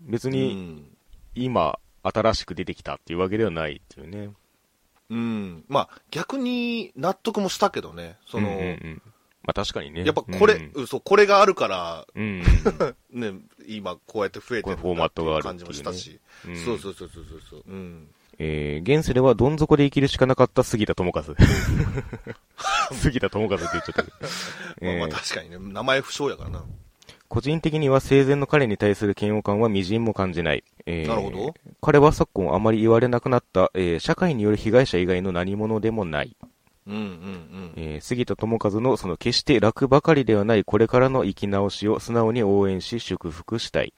[0.00, 0.96] 別うに、ん。
[1.34, 4.30] 今、新しく出てきたっていうわけではないっていうね。
[5.10, 5.64] うん。
[5.68, 8.16] まあ、逆に納得もしたけどね。
[8.26, 9.02] その、うんうんうん
[9.46, 10.04] まあ確かにね。
[10.04, 12.42] やっぱこれ、うんうんそう、これがあるから、うん。
[13.12, 13.34] ね、
[13.66, 16.18] 今こうやって増えてるフォーマットがある感じもしたし。
[16.46, 17.62] うんそうそうそうそうそうそう。
[17.66, 18.08] うん。
[18.38, 21.22] えー、現世ではどん底で生きるしかなかった杉田智和。
[22.92, 24.16] 杉田智和って言っちゃったけど。
[24.20, 24.28] まあ
[24.80, 26.64] えーまあ確かにね、名前不詳やからな。
[27.34, 30.62] 個人的には生前の彼に対する嫌悪感は微塵も感じない。
[30.86, 31.54] えーなるほど。
[31.82, 36.36] 彼は昨今あまり言われなくなった、えー社会による被害者以外の何者でもない。
[36.86, 37.72] うんうんうん。
[37.74, 43.92] えー杉田智和のその決して楽ばかりではないこれからの生き直しを素直に応援し祝福したい。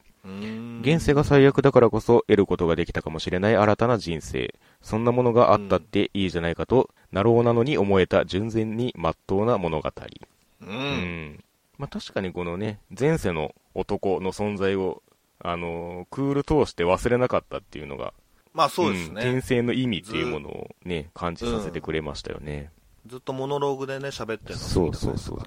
[0.80, 4.54] 現世が最悪だからこそ得ることができたかもしれない新たな人生。
[4.80, 9.88] そんなものがあったっていいじゃないかと、なろうなのに思えた純然に真っ当な物語。
[9.88, 10.66] う。
[10.66, 11.44] うんん。
[11.78, 15.02] まあ、確かにこのね、前世の男の存在を、
[15.38, 18.14] あのークール通して忘れなかったっていうのが、
[18.54, 19.20] まあそうですんね。
[19.20, 22.70] 転生の意味っていうものをね、感じさせてくれましたよね。
[23.06, 25.38] ずっとモノローグでね、喋ってるのそうそうそう。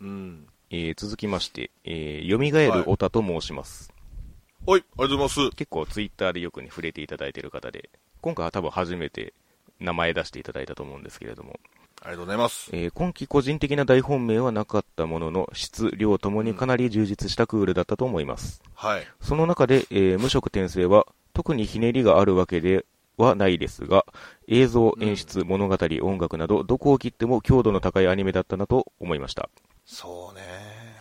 [0.00, 0.46] うん。
[0.70, 3.92] えー続きまして、えー、蘇るオタと申します。
[4.66, 5.56] はい、ありがとうございます。
[5.56, 7.90] 結構ツイッターでよくね、触れていただいている方で、
[8.22, 9.34] 今回は多分初めて
[9.80, 11.60] 名前出していただいたと思うんですけれども、
[12.04, 12.70] ありがとうございます。
[12.72, 18.60] えー今期個人的な大本命はなかったものの、質、量ともにかなり充実したクールだったと思います。
[18.74, 19.06] はい。
[19.20, 22.84] その中で、えー無色転生は、特にひねりがあるわけで
[23.16, 24.04] はないですが、
[24.48, 29.48] 映像、演出、物語、音楽など、どこを切っても強度の高いアニメだったなと思いました。
[29.86, 30.42] そうね。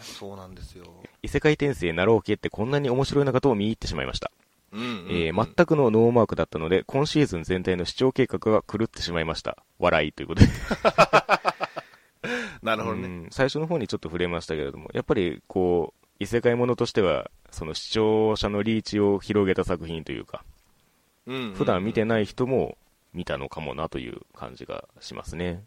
[0.01, 0.85] そうなんですよ。
[1.23, 4.31] 異世界転生なろうけってこんなに面白いのかと見入ってしまいました。
[4.73, 9.57] うんうんうん、えー全くのノーマークだったので、今シーズン全体の視聴計画が狂ってしまいました。
[9.79, 10.47] 笑いということで。
[12.63, 13.07] なるほどね。
[13.07, 20.43] うん最初の方にちょっと触れましたけれども、やっぱりこう、異世界ものとしては、その視聴者のリーチを広げた作品というか、
[21.27, 22.77] うんうんうん普段見てない人も
[23.13, 25.63] 見たのかもなという感じがしますね。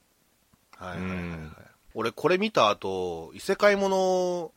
[0.77, 1.57] はいはいはいはいうん
[1.97, 4.53] 俺これ見た後、異世界もの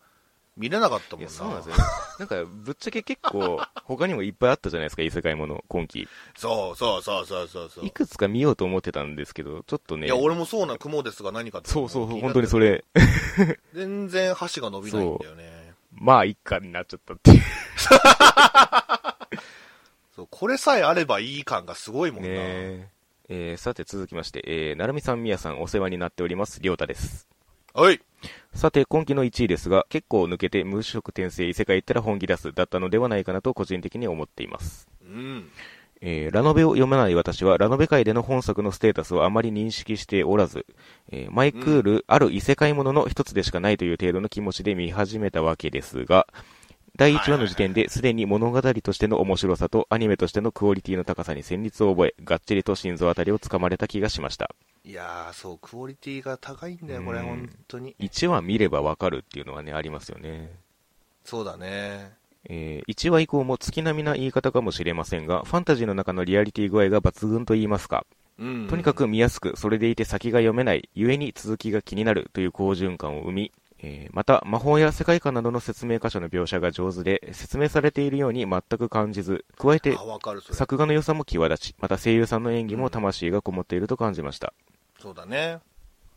[0.58, 1.32] 見れなかったもんな。
[1.32, 1.84] そうなんですよね。
[2.20, 6.08] なんか、ぶっちゃけ結構、 他にもいっぱいあったじゃないですか、異世界もの、今季。
[6.36, 7.86] そうそうそうそうそうそう。
[7.86, 10.08] いくつか見ようと思ってたんですけど、ちょっとね。
[10.08, 12.84] いや、俺もそうな雲ですが何かってそうそうそう、本当にそれ、
[13.74, 15.74] 全然箸が伸びないんだよね。
[15.94, 17.42] まあ、一家になっちゃったっていう。
[20.16, 22.30] そう、これさえあればいい感がすごいもんな。
[22.30, 22.90] ねえ
[23.30, 27.28] えーさて続きまして、えー、なるみさん、みやさん、お世話になっております、りょうたです。
[27.74, 28.02] はい。
[28.54, 34.90] さて、今期の1位ですが、結構抜けて無色転生異世界行ったら本気出すだったのではないかなと個人的に思っています。
[35.04, 35.50] うん。
[36.02, 40.66] えーラノベを読まない私は、ラノベ界での本作のステータスをあまり認識しておらず、
[41.12, 46.28] えーマイクール、ある異世界ものの一つでしかないという程度の気持ちで見始めたわけですが、
[46.96, 54.50] 第1話の時点ですでに物語としての面白さとアニメとしてのクオリティの高さに戦慄を覚え、がっちりと心臓あたりをつかまれた気がしました。
[54.88, 57.94] いやー、そう、クオリティが高いんだよ、これ、うん本当に。
[58.00, 60.62] 1話見ればわかるっていうのはね、ありますよね。
[61.26, 62.14] そうだね。
[62.46, 68.06] えー1話以降も月並みな言い方かもしれませんが、ファンタジーの中のリアリティ具合が抜群と言いますか、
[68.40, 68.68] うん。
[68.70, 79.98] とにかく見やすく、それでいて先が読めない、故に続きが気になるという好循環を生み、えーまた、魔法や世界観などの説明箇所の描写が上手で、説明されているように全く感じず、加えて。
[80.52, 84.54] 作画の良さも際立ち、また声優さんの演技も魂がこもっていると感じました。
[85.00, 85.60] そうだね。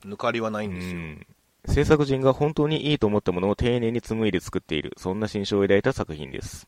[0.05, 0.93] 抜かりはないんですよ。
[0.93, 1.27] うん
[1.67, 6.67] 制作陣が本当にいいと思ったものを丁寧に紡いで作っている、そんな心象を抱いた作品です。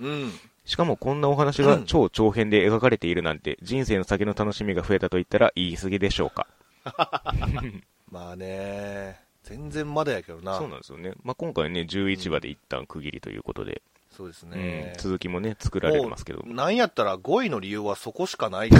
[0.00, 0.32] うん。
[0.64, 6.46] しかもこんなお話が超長編で描かれているなんて、人生の先の楽しみが増えたと言ったら言い過ぎでしょうか。
[8.10, 10.56] まあね、全然まだやけどな。
[10.56, 11.12] そうなんですよね。
[11.22, 13.82] まあ、今回ね、11話で一旦区切りということで、
[14.16, 14.94] そうですうんね。
[14.98, 18.76] 続きもね、作られてますけどなんやったら5位の理由はそこしかないって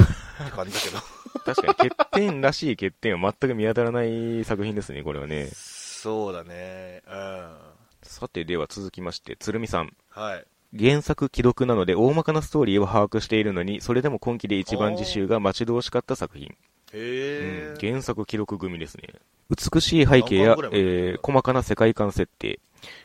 [0.51, 0.99] 感じだけど。
[1.45, 5.49] 確かに欠点らしい欠点は全く見当たらない作品ですね、これはね。
[5.53, 7.03] そうだね。
[7.09, 7.57] うん。
[8.03, 9.95] さて、では続きまして、鶴見さん。
[10.11, 10.45] はい。
[10.77, 16.49] 原作既読なので大まかなストーリーを把握しているのに、それでも今期で一番次週が待ち遠しかった作品。
[16.49, 16.55] へ
[16.93, 19.09] え、うん、原作記録組ですね。
[19.51, 22.61] 美しい背景やえー細かな世界観設定、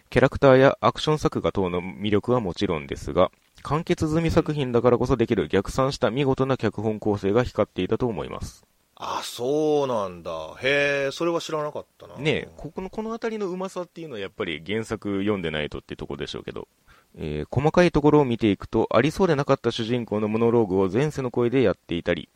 [0.09, 3.29] キャラクターやアクション作画等の魅力はもちろんですが、
[3.61, 8.65] 完結済み作品だからこそできる逆算した見事な脚本構成が光っていたと思います。
[8.95, 10.31] あ、そうなんだ。
[10.63, 12.15] へえ、それは知らなかったな。
[12.15, 16.67] ねえ、ここの、このあたりのうまさっていうのはやっぱり原作読んでないとってとこでしょうけど、
[17.15, 22.29] えー細かいところを見ていくと、ありそうでなかった主人公のモノローグを前世の声でやっていたり、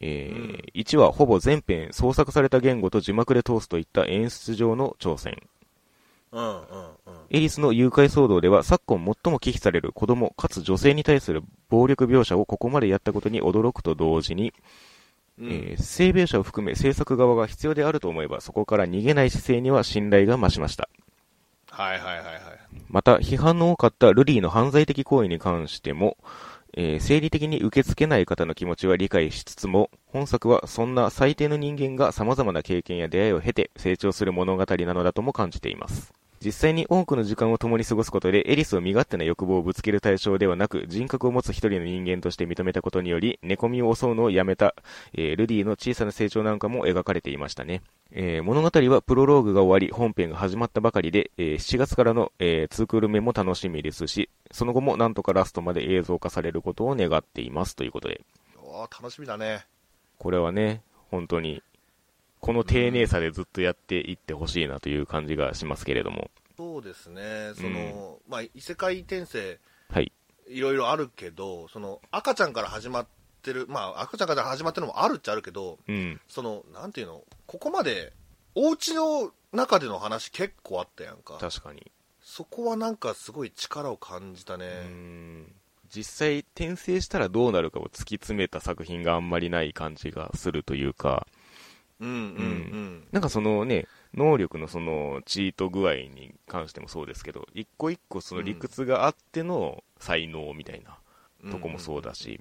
[0.00, 5.40] えー1話ほぼ全編創作された言語と字幕で通すといった演出上の挑戦。
[6.36, 6.60] うんうんうん。
[7.30, 14.52] エリスの誘拐騒動では昨今最も忌避される子供かつ女性に対する暴力描写をここまでやったことに驚くと同時に、
[15.38, 20.88] うんえー性描写を含め制作側が必要であると思えばそこから逃げない姿勢には信頼が増しました。
[21.70, 22.34] はいはいはいはい。
[22.88, 26.16] また、批判の多かったルリーの犯罪的行為に関しても、
[26.72, 36.14] えー生理的に受け付けない方の気持ちは理解しつつも、本作はそんな最低の人間が様々な経験や出会いを経て成長する物語なのだとも感じています。
[36.44, 44.74] 実際に多くの時間を共に過ごすことで、エリスを身勝手な欲望をぶつける対象ではなく、人格を持つ一人の人間として認めたことにより、寝込みを襲うのをやめた、
[45.14, 47.82] えールディの小さな成長なんかも描かれていましたね。
[48.12, 58.20] えー物語はプロローグが終わり、本編が始まったばかりで、えー7月からの、え2クール目も楽しみですし、その後もなんとかラストまで映像化されることを願っていますということで、
[58.62, 59.64] うわー楽しみだね。
[60.18, 61.62] これはね、本当に、
[62.46, 66.30] この丁寧さでずっとやっていってほしいなという感じがしますけれども。
[66.56, 69.58] そうですね、その、まあ、異世界転生、
[69.90, 70.12] はい。
[70.46, 73.06] いろいろあるけど、その、赤ちゃんから始まっ
[73.42, 76.20] てる、まあ、赤ちゃんから始まってるのもあるっちゃあるけど、うん。
[76.28, 78.12] その、なんていうの、ここまで、
[78.54, 81.38] お家の中での話結構あったやんか。
[81.40, 81.90] 確かに。
[82.22, 84.66] そこはなんかすごい力を感じたね。
[84.66, 85.52] うん
[85.88, 91.26] 実際転生したらどうなるかを突き詰めた作品があんまりない感じがするというか、
[92.00, 93.08] うんうんうん。
[93.12, 100.98] なんかそのね、能力のそのチート具合に関してもそうですけど、一個一個その理屈があっての才能みたいな
[101.50, 102.40] とこもそうだし、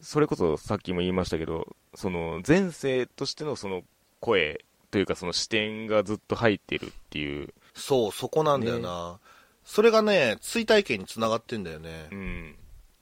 [0.00, 3.82] それこそさっきも言いましたけど、その前世としてのその
[4.20, 9.18] 声というかその視点がずっと入ってるっていう、そう、そこなんだよな。
[9.64, 12.08] それがね、追体験につながってんだよね。
[12.10, 12.56] うん。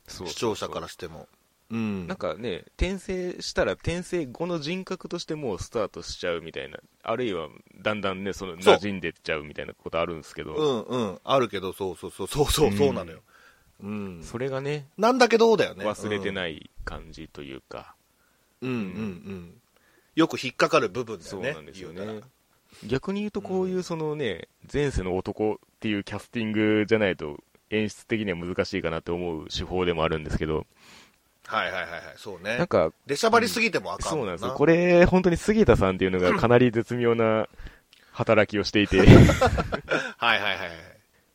[0.07, 1.29] そう視聴者からしても。
[1.71, 2.07] うん。
[2.07, 7.49] なんかね、転生したら転生後の人格としてもうスタートしちゃうみたいな、あるいは
[7.83, 11.19] だんだんね、その馴染んでっちゃうみたいなことあるんですけど、うんうん。
[11.25, 13.21] あるけど、そうそうそう、そうそう、そうなのよ。
[13.83, 14.21] うん。
[14.23, 15.85] それがね、なんだけど、だよね。
[15.85, 16.33] 忘れてい。
[16.33, 17.95] ない感じというか、
[18.61, 19.61] うんうんうん。
[20.15, 21.51] よく引っかかる部分だよね。
[21.51, 22.23] そうなんですよね。
[22.87, 27.39] 逆に言うとこういうそのね、前世の男っていうキャスティングじゃないと
[27.71, 30.67] 演出的には難しいかなって思う手法でもあるんですけど、
[31.49, 32.03] はいはいはいはい。
[32.17, 32.67] そうねなん。
[32.67, 34.53] か、出しゃばりすぎてもあかんもそうなんですよ。
[34.53, 37.49] これ、本当に杉田さんっていうのがかなり絶妙な
[38.13, 40.69] 働きをしていて、はいはいはいはい。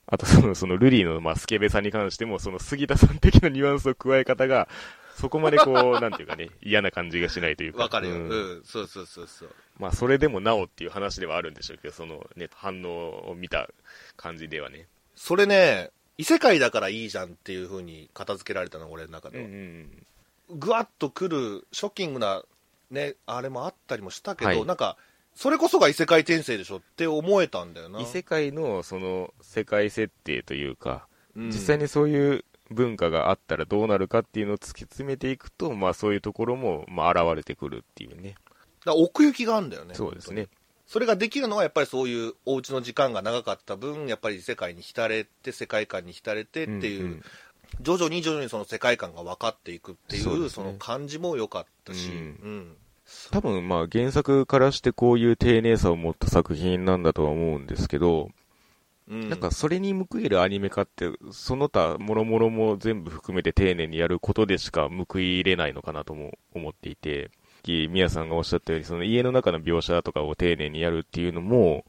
[0.06, 4.67] あとその、そのルリーの、まあ、スケベさに関しても、その杉田さん的なニュアンスを加え方が、
[5.15, 7.84] そこまでこう、なんていうかね、嫌な感じがしないというか。
[7.84, 8.15] わかるよ。
[8.15, 8.63] ううんん。
[8.63, 9.49] そうそうそうそう。
[9.80, 13.69] まあ、それでもなおっていう話ではあるんでしょうけど、そのね、反応を見た
[14.15, 14.88] 感じではね。
[15.15, 19.47] それね、異世界だからいいじゃんっていう風に片付けられたの、俺の中うでは。
[19.47, 20.06] ん。
[20.49, 22.43] ぐわっとくる、ショッキングな、
[22.91, 24.97] ね、あれもあったりもしたけど、はいなんか、
[25.36, 28.02] それこそが異世界転生でしょって思えたんだよな。
[28.02, 38.36] 異世界の、その、世界設定というか、うん実際にそういう文化があったらどうなるかっていうのを突き詰めていくと、まあ、そういうところも、まあ、現れてくるっていうね。
[38.86, 39.95] だ奥行きがあるんだよね。
[39.95, 40.47] そうですね。
[40.93, 47.23] それができるのはやっぱりそういうお家の時間が長かった分やっぱり世界に浸れて世界観に浸れてっていう、んん。
[47.82, 50.49] 徐々に徐々にその世界観が分かっていくっていうそね。
[50.49, 52.15] その感じも良かったし、うん。
[52.15, 52.77] うん。
[53.32, 58.29] 多分まあ原作からしてこういう丁寧さを持った作品なんだとは思うんですけど、
[59.08, 59.29] うん。
[59.29, 67.32] なんかそれに報いるアニメ化って、その他諸々も全部含めて丁寧にやることでしか報い入れないのかなとも思っていて、
[67.63, 71.86] き宮さんがおっしゃったように、その家の中の描写とかを丁寧にやるっていうのも、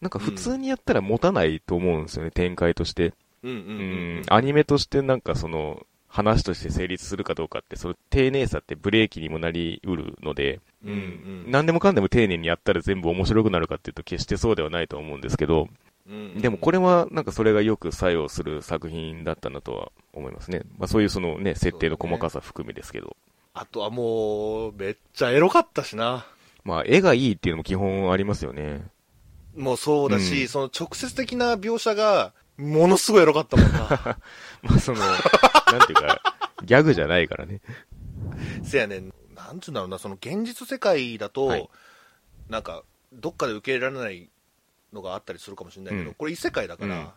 [0.00, 3.14] なんか普通にやったら持たないと思うんですよね、展開として。
[3.42, 15.68] ううんうんうんん、アニメとしてなんかその、話として成立するかどうかって、その丁寧さってブレーキにもなりうるので、うんうん何でもかんでも丁寧にやったら全部面白くなるかっていうと決してそうではないと思うんですけど、
[16.08, 20.60] うんでもこれはなんかそれがよく作用する作品だったなとは思いますね。
[20.78, 23.16] まあそういうそのね、設定の細かさ含めですけど。
[23.54, 26.26] あとはもうめっちゃエロかったしな。
[26.64, 28.84] まあ絵がいいっていうのも基本ありますよね。
[29.56, 30.48] もうそうだし、うん。
[30.48, 33.78] その直接的な描写がものすごいエロかったもんな。
[34.62, 34.98] まあその、
[35.70, 36.20] なんていうか、
[36.64, 37.60] ギャグじゃないからね。
[38.64, 39.14] せやねん。
[39.36, 41.68] なんつうんだろうなその現実世界だと、はい。
[42.48, 44.30] なんかどっかで受け入れられない
[44.92, 46.14] のがあったりするかもしれないけど、うん。
[46.14, 47.08] これ異世界だから、うん。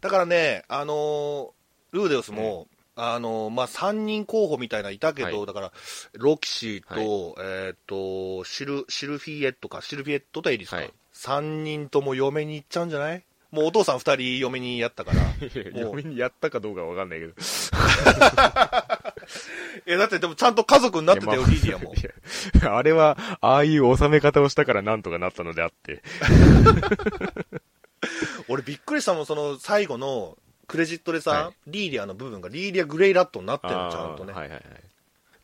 [0.00, 1.50] だからねあのー
[1.92, 2.68] ルーデオスも、
[3.02, 5.46] あのーまあ、3人候補みたいなのいたけど、はい。
[5.46, 5.72] だから
[6.18, 10.92] ロキシーと,、えー、とシルシルフィエットかシルフィエットとエリスか、はい。
[11.14, 13.24] 3人とも嫁に行っちゃうんじゃない？
[13.50, 15.22] もうお父さん2人嫁にやったから。
[15.24, 15.30] も
[15.92, 15.98] う。
[15.98, 17.32] 嫁にやったかどうかわかんないけど。
[19.86, 21.94] えだってでもちゃんと家族になってたよ、いやまあリディアも。
[21.94, 21.96] い
[22.62, 26.02] やあれは、ああいう収め方をしたからなんとかなったのであって。
[28.48, 30.36] 俺びっくりしたもんその最後の
[30.70, 34.62] クレジットでさ、はリーリアの部分がリーリアグレイラットになってるのちゃんとね、はいはいはい。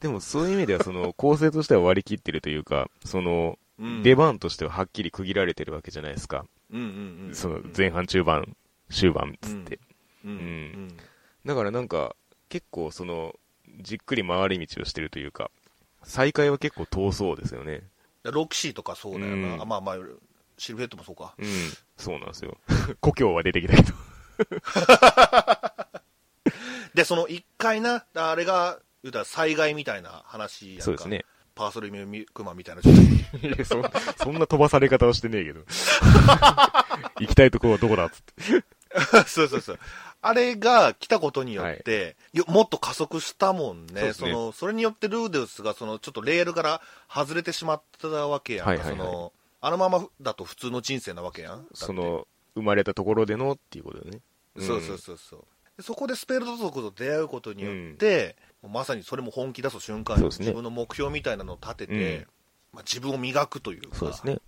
[0.00, 6.46] でもそういう意味では、その、構成としては割り切ってるというか、その、うん出番としてははっきり区切られてるわけじゃないですか。
[6.72, 8.56] うんうんうんその、前半、中盤、
[8.88, 9.80] 終盤、つって。
[10.24, 10.96] うんうんうん
[11.44, 12.16] だからなんか、
[12.48, 13.34] 結構その、
[13.80, 15.50] じっくり回り道をしてるというか、
[16.02, 17.82] 再開は結構遠そうですよね。
[18.24, 19.96] ロキシーとかそうだよな、うんあまあまあ
[20.58, 21.34] シルフェットもそうか。
[21.38, 21.46] うん。
[21.96, 22.56] そうなんですよ。
[23.00, 24.15] 故郷は出てきたけど。
[26.94, 30.84] で、その一回な、あれが、言うたら災害みたいな話やんか。
[30.84, 31.24] そうですね。
[31.54, 33.04] パーソルミュクマみたいな状態。
[33.50, 33.82] いやそ
[34.16, 35.60] そんな飛ばされ方はしてねえけど。
[37.20, 38.22] 行きたいとこはどこだっつっ
[38.60, 38.64] て。
[39.26, 39.78] そうそうそう。
[40.22, 43.92] あれが来たことによって、よもっと加速したもんね。
[43.94, 48.70] そうですねその、それによってルーデウスが、その、ちょっとレールから外れてしまったわけやんか。
[48.70, 51.58] はいはいはいその、あのままだと普通の人生なわけやん。
[51.58, 54.20] だってそ、の、生まれたところでのっていうことでね。
[54.58, 55.44] そうそうそうそう。
[55.76, 62.26] でそこでスペルト族と出会うことによって、まさにそれも本気出す瞬間に自分の目標みたいなのを立てて、うん
[62.72, 64.38] まあ、自分を磨くというかそうですね。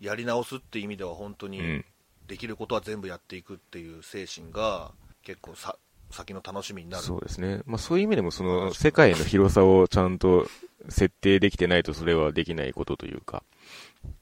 [0.00, 1.84] やり直すっていう意味では本当にうん。
[2.26, 4.92] できることは全部やっていくっていう精神が
[5.22, 5.76] 結構さ
[6.10, 7.60] 先の楽しみになるそうですね。
[7.66, 10.46] まあそういう意味でもその世界の広さをちゃんと
[10.88, 13.42] 設定できてないとそれはできないことというか、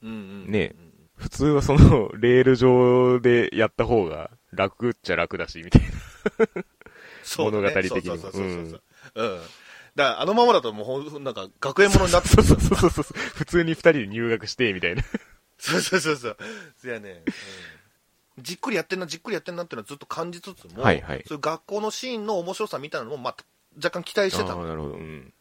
[0.03, 0.19] うんうんう
[0.49, 0.75] んね
[1.15, 5.89] 普通はそのレール上でやった方が楽っちゃ楽だし、みたいな。
[7.25, 8.83] そうだね物語的にもそうそうそうそうそう
[9.15, 9.41] うん
[9.95, 13.05] だからあのままだともうほんなんか学園ものになってそうるそうそうそう。
[13.05, 15.03] 普通に二人で入学して、みたいな。
[15.59, 16.37] そうそうそうそう。
[16.79, 17.33] そやね、うん
[18.39, 23.37] じっくりやってんな、じっくりやってんなっていうのはずっと感じつつも、はいはいそういう学校のシーンの面白さみたいなのも、まあ、
[23.77, 24.61] 若干期待してたの。
[24.61, 24.95] ああ、なるほど。
[24.95, 25.33] うん。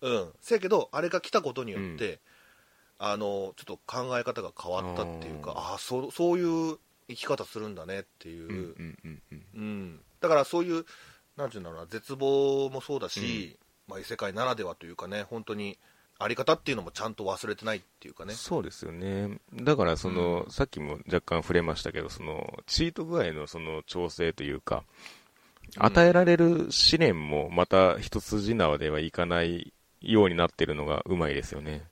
[0.00, 0.32] うん。
[0.40, 2.20] せやけど、あれが来たことによって、
[2.98, 6.78] あの、ちょっと考え方が変わったっていうか、あああそう、そういう
[7.08, 9.44] 生き方するんだねっていう、うんうんうんうん。
[9.54, 10.84] うんだからそういう、
[11.36, 15.78] なんていうんだろうな、絶望もそうだし、まあ、異世界ならではというかね、本当に、
[16.20, 18.34] あり方っていうのもちゃんと忘れてないっていうかね。
[18.34, 19.38] そうですよね。
[19.54, 24.82] だから、その、うんさっきも若干触れましたけど、その、チート具合のその調整というか、うん
[25.76, 31.84] 与えられる試練もまた一筋縄ではいかないようになってるのがうまいですよね。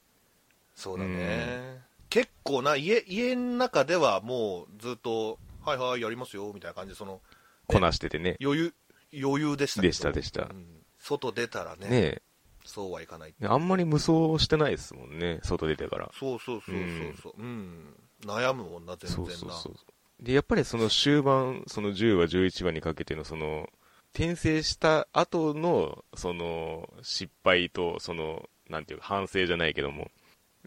[0.75, 7.21] そうだね、結構な家家の中ではもうずっとはいはいやりますよみたいな感じでその
[7.67, 8.37] こなしててね。
[8.41, 8.75] 余裕
[9.23, 10.67] 余裕でしたでしたでしたうん
[10.99, 12.23] 外出たらねね
[12.67, 13.47] そうはいかないえ。
[13.47, 16.11] あんまり無双してないですもんね、外出てから。
[16.19, 16.87] そうそうそうそう
[17.23, 17.95] そううん、
[18.25, 19.75] 悩むもんな全然なそうそうそう。
[20.21, 23.69] で、やっぱりその終盤、その10話、11話にかけてのその、
[24.13, 30.11] 転生した後の、その、失敗と、その、なんていうか、反省じゃないけども、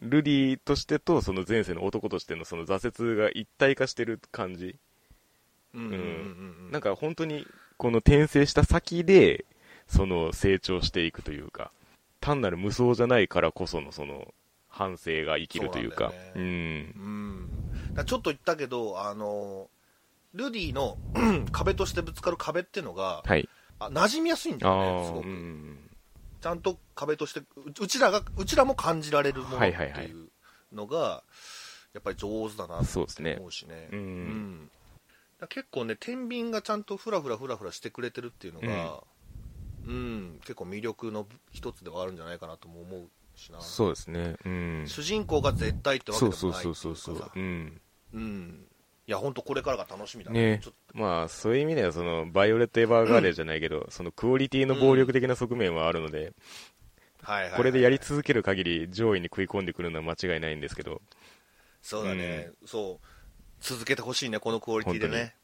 [0.01, 4.75] ルディとしてと、その前世の男としてのその挫折が一体化してる感じ。
[5.73, 7.47] なんか本当に、
[7.77, 9.45] この転生した先で、
[9.87, 11.71] その成長していくというか、
[12.19, 14.33] 単なる無双じゃないからこそのその、
[14.69, 16.99] 反省が生きるというか、そうなんだ
[17.95, 18.05] うん。
[18.05, 19.67] ちょっと言ったけどあの
[20.33, 20.97] ルディの
[21.51, 23.49] 壁としてぶつかる壁っていうのがはい。
[23.79, 25.88] あ馴染みやすいんだよねすごく、うん。
[26.41, 27.45] ちゃんと壁としてう
[27.81, 30.11] うちらがうちらも感じられるものってはい
[30.71, 31.23] うのが
[31.93, 33.35] やっぱり上手だなってそうですね。
[33.39, 33.89] 思うしね。
[33.91, 33.99] うん。
[33.99, 34.71] うん。
[35.39, 39.03] だから結構ね天秤がちゃんとフラフラフラフラしてくれてるっていうのが
[39.87, 43.59] うん、結構魅力の一つではあるんじゃないかなとも思うしな。
[43.61, 44.35] そうですね。
[44.45, 44.83] うん。
[44.87, 47.25] 主人公が絶対ってわけそうそうでもないそうそうそうっていうか。
[47.25, 47.81] さうん。
[48.13, 48.65] うん
[49.09, 50.59] いや本当これからが楽しみだね。
[50.63, 50.95] ちょっと。
[50.95, 61.01] まあ、そういう意味では、その、バイオレット・エヴァーガーデンじゃないけど、そのクオリティの暴力的な側面はあるので、はいはいはいこれでやり続ける限り上位に食い込んでくるのは間違いないんですけど、
[61.81, 63.07] そうだね、そう
[63.59, 65.35] 続けてほしいねこのクオリティでね。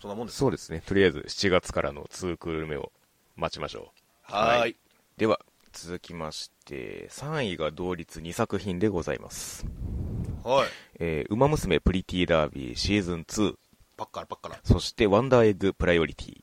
[0.00, 0.80] そんなもんですそうですね。
[0.86, 2.92] とりあえず7月からの2クール目を
[3.36, 3.92] 待ちましょ
[4.22, 4.60] はーい。
[4.60, 4.76] はい。
[5.18, 5.40] では、
[5.72, 9.66] 続きまして、3位が同率2作品でございます。
[10.44, 10.68] はい
[11.00, 13.54] えー、ウマ娘プリティダービーシーズン2、
[13.96, 16.42] パッカラパッカラそしてワンダーエッグプライオリティ。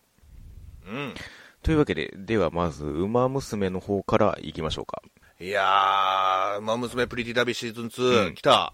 [0.87, 1.13] うん
[1.63, 5.01] というわけで、ではまず、ウマ娘の方から行きましょうか。
[5.39, 8.71] いやー、まあ、娘プリティダビシーズン2、うん来た。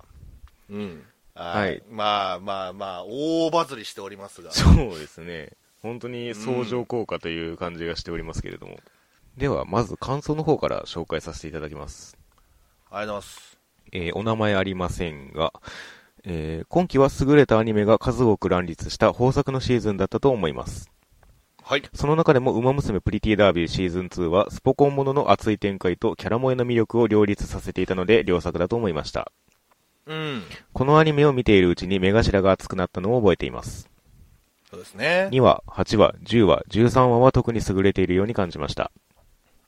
[0.69, 1.03] うん。
[1.33, 4.51] はいまあまあまあ、大バズりしておりますが。
[4.51, 5.53] そうですね。
[5.81, 8.77] 本当に相乗効果という感じがしておりますけれども。
[9.37, 12.17] では、まず感想の方から紹介させていただきます。
[12.89, 13.50] ありがとうございます。
[13.91, 15.53] えーお名前ありませんが、
[16.23, 20.91] えー今期は優れたアニメが数多く乱立した豊作のシーズンだったと思います。
[21.63, 21.83] はい。
[21.93, 29.31] その中でも、ウマ娘プリティダービーシーズン2は、スポコンものの熱い展開とキャラ萌えの魅力を両立させていたので、良作だと思いました。
[30.07, 30.43] うん。
[30.73, 33.89] このアニメを見ているうちに目頭が熱くなったのを覚えています。
[34.69, 35.29] そうですね。
[35.31, 38.91] 2話、8話、10話、13話は特に優れているように感じました。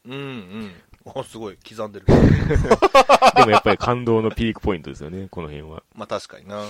[0.06, 0.72] うんうん。
[1.06, 2.06] お、すごい、刻んでる。
[3.36, 5.84] でもやっぱり感動のピークポイントですよね、この辺は。
[5.96, 6.64] まあ確かにな。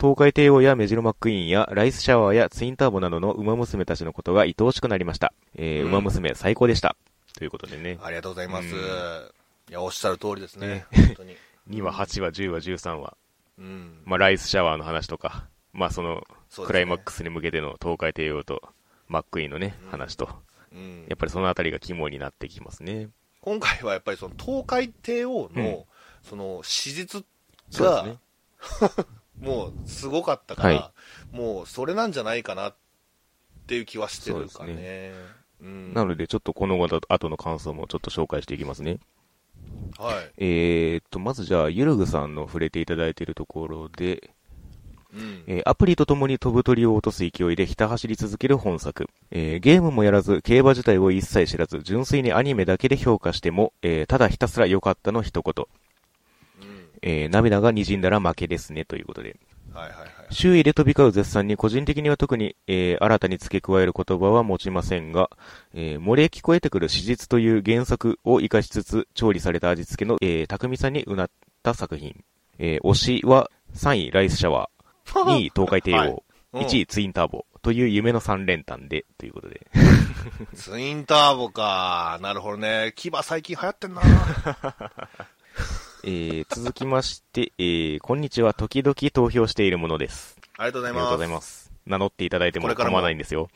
[0.00, 5.32] 東海帝王やメジロマックイーンやライスシャワーやツインターボなどの馬娘たちのことが愛おしくなりました。
[5.54, 6.96] えーうん馬娘最高でした。
[7.36, 7.98] ということでね。
[8.02, 8.74] ありがとうございます。
[8.74, 9.30] うん
[9.70, 10.66] いや、おっしゃる通りですね。
[10.68, 11.36] ね本当に。
[11.70, 13.16] 2話、8話、10話、13話。
[13.58, 14.02] うん。
[14.04, 18.62] まあ、ライスシャワーの話とか、まあ、その、そうですねクライマックスに向けての東海帝王と、
[19.08, 20.28] マックイーンのね、うん話と、
[20.72, 23.08] うんやっぱりそのあたりが肝になってきますね。
[23.44, 25.84] 今回はやっぱりその東海帝王の、うん
[26.22, 27.24] その史実
[27.78, 28.18] が、ね。
[29.38, 30.92] もうすごかったから、は
[31.32, 32.74] もうそれなんじゃないかなっ
[33.66, 35.12] ていう気はしてるからそうでね。
[35.60, 35.92] うん。
[35.92, 39.00] なので、ちょっとこの後の感想もちょっと紹介していきますね。
[39.98, 40.32] はい。
[40.38, 44.30] えーっと、まずじゃあ、ゆるぐさんの触れていただいているところで、
[45.14, 45.44] うん。
[45.46, 49.08] えーアプリとともに飛ぶ鳥を落とす勢いでひた走り続ける本作。
[49.30, 55.64] えーゲームもやらず、競馬自体を一切知らず、純粋にアニメだけで評価しても、えーただひたすら良かったの一言。
[56.60, 56.88] うん。
[57.02, 59.36] えー涙が滲んだら負けですね、ということで。
[59.72, 60.08] はいはいはい。
[60.30, 65.30] 周囲で飛び交う絶賛に個人的には特に、えー新たに付け加える言葉は持ちませんが、
[65.74, 71.30] えー漏れ聞こえてくる史実という原作を活かしつつ、調理された味付けの、えー、匠さんにうなっ
[71.62, 72.24] た作品。
[72.58, 74.73] えー推しは3位ライスシャワー、
[75.06, 76.18] 2位東海帝王、はいうん
[76.54, 79.66] 1位ツインターボという夢の3連単で、ということで。
[80.54, 82.18] ツインターボか。
[82.22, 82.92] なるほどね。
[82.94, 84.02] 牙最近流行ってんな。
[86.04, 90.38] えー続きまして、えーこんにちは、時々投票しているものです。
[90.58, 91.00] ありがとうございます。
[91.00, 91.64] ありがとうございます。
[91.86, 93.48] 名乗っていただいても構わないんですよ。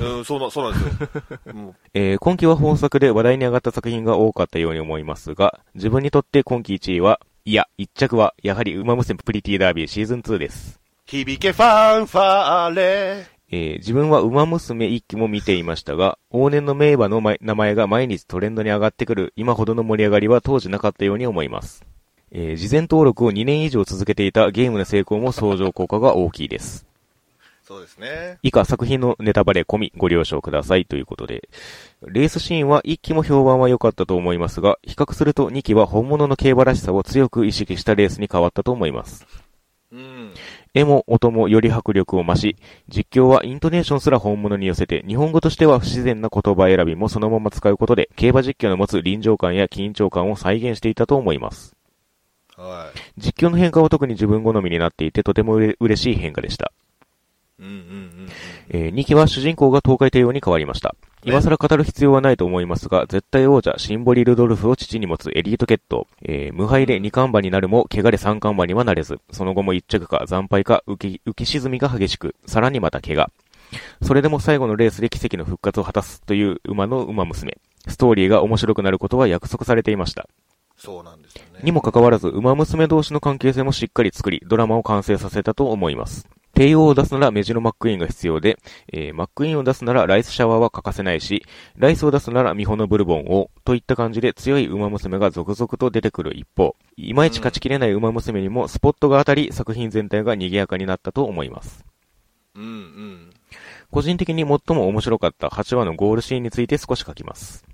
[0.00, 1.74] うん、そうな、そうなんですよ。
[1.94, 10.78] えー今期は豊作で話題に上がった作品が多かったように思いますが、自分にとって今期1位は、いや、1着は、やはりウマ娘プリティダービーシーズン2です。
[11.06, 13.26] 響けファンファーレ。
[13.50, 21.82] えー自分はウマ娘1期も見ていましたが、 往年の名馬のま名前が毎日トレンドに上がってくる今ほどの盛り上がりは当時なかったように思います。
[22.30, 26.86] えー事前登録を2年以上続けていたゲームの成功も相乗効果が大きいです。
[27.70, 28.38] そうですね。
[28.42, 31.48] 以下作品のネタバレ込みご了承くださいということで、
[32.06, 39.26] レースシーンは1期も評判は良かったと思いますが、比較すると2期は本物の競馬らしさを強く意識したレースに変わったと思います。
[39.92, 40.32] うん。
[40.72, 42.56] 絵も音もより迫力を増し、
[42.88, 51.76] 実況はイントネーションすら本物に寄せて、日本語としては不自然な言葉選びもそのまま使うことで、競馬実況の持つ臨場感や緊張感を再現していたと思います。
[52.56, 56.72] は実況の変化は特に自分好みになっていて、とても嬉しい変化でした。
[57.60, 57.62] い。
[57.62, 58.28] うんうんうん
[58.70, 60.94] えー2期は主人公が東海帝王に変わりました。
[61.22, 66.06] 今更語る必要はないと思いますが、絶対王者シンボリ・ルドルフを父に持つエリート決闘。
[66.22, 73.30] えー無敗で2冠馬になるも、怪我で3冠馬にはなれず、その後も1着か惨敗か浮き、浮き沈みが激しく、さらにまた怪我。
[74.02, 77.58] それでも最後のレースで奇跡の復活を果たすという馬の馬娘。
[77.86, 80.28] ストーリーが面白くなることは約束されていました。
[80.76, 81.60] そうなんですよね。
[81.62, 86.26] にもかかわらず、馬娘同士の関係性もしっかり作り、ドラマを完成させたと思います。
[86.60, 88.58] 帝王を出すならメジロマックイーンが必要で、
[88.92, 101.82] えーマックイーンを出すならライスシャワーは欠かせないし、ライスを出すならミホのブルボンを、といった感じで強い馬娘が続々と出てくる一方、いまいち勝ちきれない馬娘にもスポットが当たり、作品全体が賑やかになったと思います。
[102.54, 103.30] うんうん。
[103.90, 107.64] 個人的に最も面白かった8話のゴールシーンについて少し書きます。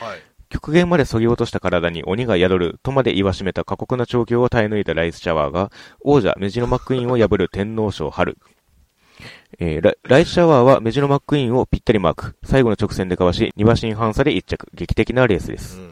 [0.00, 0.29] はい。
[0.50, 5.70] 極限まで削ぎ落とした体に鬼が宿るとまで言わしめた過酷な調教を耐え抜いたライスシャワーが、
[6.00, 8.36] 王者メジロマックイーンを破る天皇賞春。
[9.58, 12.36] えーラライスシャワーはメジロマックイーンをぴったりマーク。
[12.42, 14.68] 最後の直線でかわし、2馬身半差で1着。
[14.74, 15.78] 劇的なレースです。
[15.78, 15.90] うん。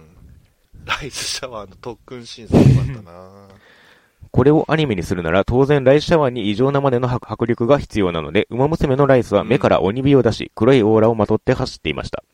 [0.84, 3.48] ライスシャワーの特訓審査よかったな
[4.32, 12.24] これをアニメにするなら当然ライスシャワーに異常なまでの迫迫力が必要なので、馬娘のライスは目から鬼火を出し、黒いオーラをまとって走っていました。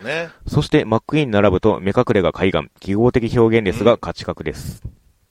[0.00, 0.30] ね。
[0.46, 4.82] そしてマックイーンに並ぶと目隠れが海岸、記号的表現ですが価値格です。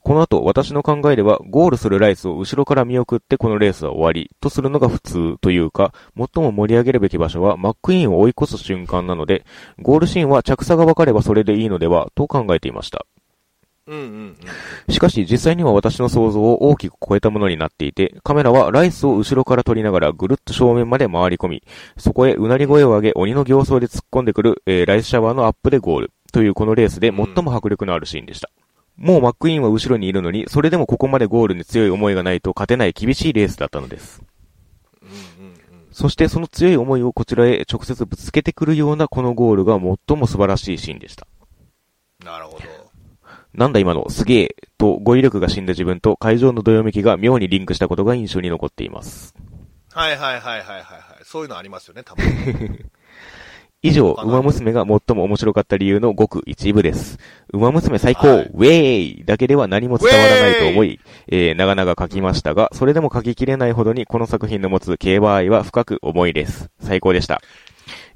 [0.01, 9.45] この後、私の考えでは、ゴールするライスを後ろから見送ってこのレースは終わり、とするのが普通というか、最も盛り上げるべき場所はマックイーンを追い越す瞬間なので、
[9.79, 13.05] ゴールシーンは着差が分かればそれでいいのでは、と考えていました。
[13.89, 14.03] うんうん
[14.87, 14.93] うん。
[14.93, 21.63] しかし実際には私の想像を大きく超えたものになっていて、カメラはライスを後ろから撮りながらぐるっと正面まで回り込み、
[21.97, 28.51] そこへうなり声を上げ鬼の形相で突っ込んでくる、えーライスシャワーのアップでゴールというこのレースで最も迫力のあるシーンでした。
[28.95, 34.21] もうマックイーンは後ろにいるのに、それでもここまでゴールに強い思いがないと勝てない厳しいレースだったのです。
[35.01, 35.59] うんうんうん。
[35.91, 41.25] そしてその強い思いをこちらへ直接ぶつけてくるようなこのゴールが最も素晴らしいシーンでした。
[42.23, 42.78] なるほど。
[43.53, 49.33] なんだ今のすげえと語彙力が死んだ自分と会場のどよめきが妙にリンクしたことが印象に残っています。
[49.91, 50.81] はいはいはいはいはいは
[51.19, 51.23] い。
[51.23, 52.29] そういうのありますよね、たまに。
[53.81, 57.17] 以上、他の馬娘が最も面白かった理由のごく一部です。
[57.51, 66.69] 馬娘最高、はいウェーイだけでは何も伝わらないと思い、えー、長々書きましたが、それでも書ききれないほどにこの作品の持つ競馬愛は深く重いです。
[66.81, 67.41] 最高でした。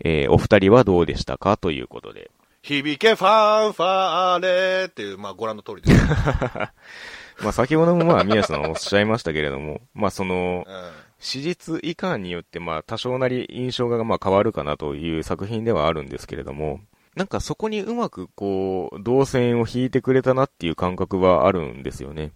[0.03, 1.55] えー、お二人はどうでしたか？
[1.55, 2.29] ということで。
[2.63, 6.05] 響けファンファーレっていう、まあご覧の通りです。
[7.43, 10.91] まあ先ほどもまあ宮下さんおっしゃいましたけれども、まあその、うん。
[11.19, 16.79] 史実以下によってまあ多少なり印象がまあ変わるかなという作品ではあるんですけれども、
[17.15, 22.31] なんかそこにうまくこう、動線を引いてくれたなっていう感覚はあるんですよね。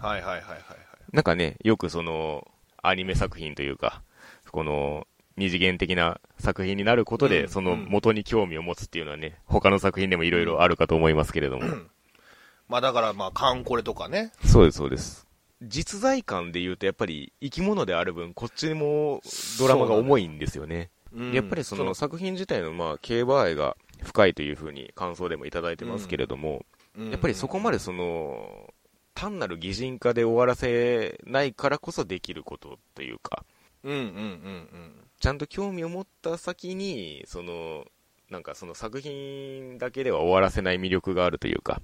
[0.00, 0.60] はいはいはいはいはい。
[1.12, 2.46] なんかね、よくその、
[2.82, 4.02] アニメ作品というか、
[4.50, 5.06] この、
[5.36, 11.64] 二次元的な作品になることで、うんその元に興味を持つっていうのはね、他の作品でもいろいろあるかと思いますけれども。
[12.68, 14.32] まあだからまあ、カンコレとかね。
[14.44, 15.26] そうです、そうです。
[15.62, 19.22] 実在感で言うと、やっぱり生き物である分、こっちも
[19.58, 20.90] ドラマが重いんですよね。
[21.12, 26.64] うんやっぱりその作品自体のまあ競馬愛が深いというふうに感想でもいただいてますけれども、
[26.98, 28.72] うんやっぱりそこまでその、
[29.14, 33.44] 単なる擬人化で終わらせないからこそできることというか、
[33.84, 35.05] うんうんうんうん。
[35.20, 37.84] ちゃんと興味を持った先に、その、
[38.30, 41.80] なんかその作品だけでは終わらせない魅力があるというか、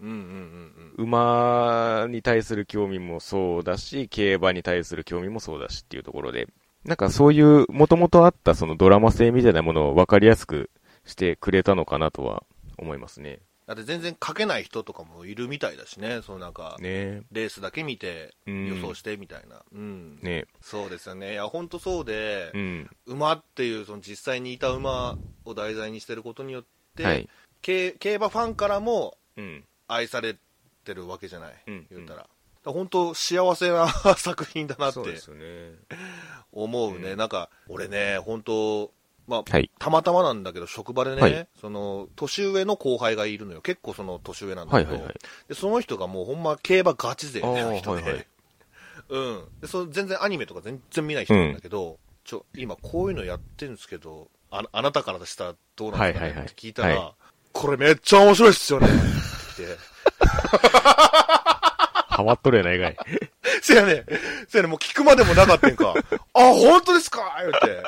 [0.00, 6.48] うんうんうん馬に対する興味もそうだし、競馬に対する興味もそうだしっていうところで、
[6.84, 10.70] なんかそういう元々あったそのドラマ性みたいなものを分かりやすく
[11.04, 12.44] してくれたのかなとは
[12.78, 13.40] 思いますね。
[13.66, 16.20] だって全然書けない人とかもいるみたいだしね。
[16.22, 19.62] そのなんか、ねレースだけ見てうん予想してみたいな。
[19.72, 20.20] うん。
[20.22, 21.32] ねそうですよね。
[21.32, 22.90] いや、ほんとそうで、うん。
[23.06, 26.64] 馬っていう、その実際にいた馬を題材にしてることによっ
[26.94, 27.28] て、はい。
[27.60, 29.64] 競競馬ファンからもうん。
[29.88, 30.36] 愛され
[30.84, 32.28] てるわけじゃない、うん言ったら。
[32.64, 33.88] 本当幸せな
[34.18, 35.16] 作品だなってね。
[36.52, 37.12] 思うね。
[37.12, 38.92] うんなんか、俺ね、本当
[39.26, 39.70] まあ、はい。
[39.78, 43.60] たまたまなんだけど、職場でね、はいその、年上の後輩がいるのよ。
[43.60, 45.18] 結構その年上なんだけど、はいはいはい。
[45.48, 48.26] でその人がもうほんま競馬ガチ勢あの人で、ーはいはい
[49.08, 49.44] うん。
[49.60, 57.14] でそ全然アニメとか全然見ない人なんだけど、ちょ、今こういうのやってるんですけど、ああなたからしたらどうなんですかね、はいはいはいって聞いたら、は
[57.52, 58.96] これめっちゃ面白いっすよねって
[59.62, 59.78] 言って。
[62.16, 62.96] ハマっとるやないかい。
[63.60, 64.04] せやね、
[64.48, 65.92] せやね、もう聞くまでもなかったんか。
[65.92, 67.82] あ、本当ですか言って。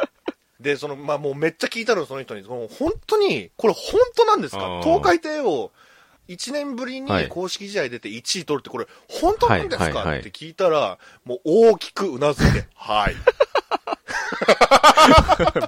[0.61, 2.43] で、その、まあ、もうめっちゃ聞いたの、その人に。
[2.43, 4.81] その本当に、これ本当なんですか？
[4.83, 5.71] 東海帝王、
[6.29, 13.15] 1年ぶりはいに公式試合出て1位取るって、これ本当なんですか、って聞いたら、もう大きくうなずいて、はい。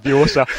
[0.02, 0.46] 描写。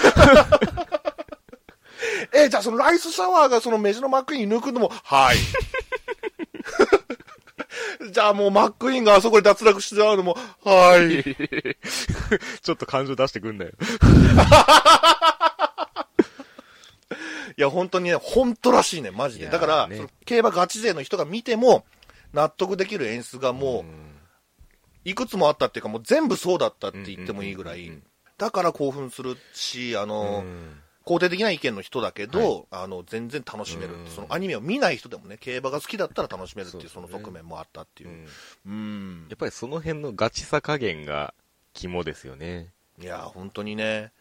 [2.33, 5.37] え、じゃあそのライスシャワーがそのメジのマックイーン抜くのも、はい。
[8.11, 11.23] じゃあもうマックイーンがあそこで脱落しちゃうのも、はい。
[12.61, 13.71] ちょっと感情出してくんなよ。
[17.57, 19.47] いや、本当にね、本当らしいね、マジで。
[19.47, 21.85] だから、ねその競馬ガチ勢の人が見ても、
[22.33, 23.85] 納得できる演出がもう、
[25.03, 27.91] いくつもあったっていうか、もう全部そうだったって言ってもいいぐらい
[28.37, 34.07] だから興奮するし、あうの、ん肯定的な意見の人だけど、あの、全然楽しめるうん。
[34.07, 38.11] そのアニメを見ない人でもね、競馬が好きだったら楽しめるっていう、その側面もあったっていうう。
[38.13, 38.25] ん
[38.65, 39.33] うんや。
[39.33, 41.33] っぱりその辺のガチさ加減が
[41.73, 42.69] 肝ですよね。
[42.99, 44.11] いや、本当にね。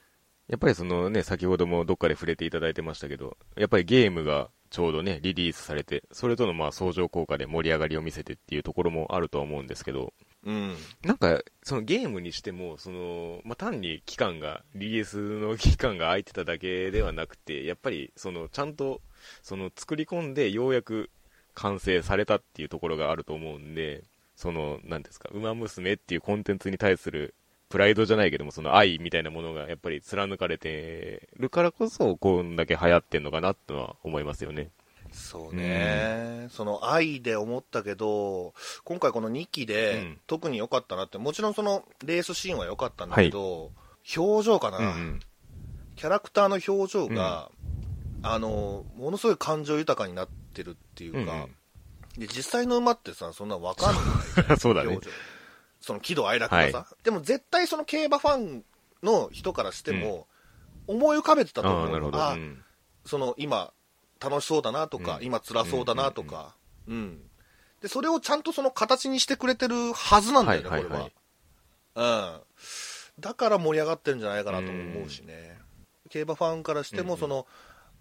[0.48, 10.12] やっぱりそのね、先ほどもどっかで触れていただいてましたけど、やっぱりゲームがちょうどね、リリースされて、それとのまあ相乗効果で盛り上がりを見せてっていうところもあるとは思うんですけど、
[10.44, 10.76] うん。
[11.04, 19.02] なんか、そのゲームにしても、その、まあ、単に期間が、リリースの期間が空いてただけではなくて、やっぱり、その、ちゃんと、
[19.42, 21.10] その、作り込んで、ようやく
[21.54, 27.34] 完成されたっていうところがあると思うんで、その、なんですか、馬娘っていうコンテンツに対する、
[27.68, 34.70] プライドじゃないけども、その愛みたいなものがやっぱり貫かれてるからこそ、こんだけ流行ってんのかなってのは思いますよね。
[35.12, 38.54] そうね、その愛で思ったけど、
[38.84, 40.18] 今回この2期でうん。
[40.26, 43.72] 特に良かったなって、もちろんそのレースシーンは良かったんだけど、
[44.16, 45.20] 表情かな、うんうん。
[45.96, 47.50] キャラクターの表情が、
[48.22, 51.54] あの、ものすごい感情豊かになってるっていうか、うんうん。
[52.18, 54.88] で実際の馬ってさ、そんなわかんない そうだね。
[54.88, 55.06] 表。
[55.06, 55.12] 情。
[55.80, 58.64] その喜怒哀楽がさ、はでも絶対その競馬ファン
[59.02, 60.26] の人からしても、
[60.86, 62.10] 思い浮かべてたと思う。
[62.16, 62.64] あうん。
[63.04, 63.72] その今
[64.20, 65.24] 楽しそうだなとか、うん。
[65.24, 66.54] 今辛そうだなとか、
[66.86, 67.20] うん
[67.80, 71.00] でそれをちゃんとその形にしてくれてるはずなんだよね、はいはいはい。
[71.00, 71.06] こ
[71.96, 72.42] れは、
[73.16, 75.56] うん、だから盛り上がってるんじゃないかなとも思うしね、
[76.10, 77.46] 競馬ファンからしてうんうんもその、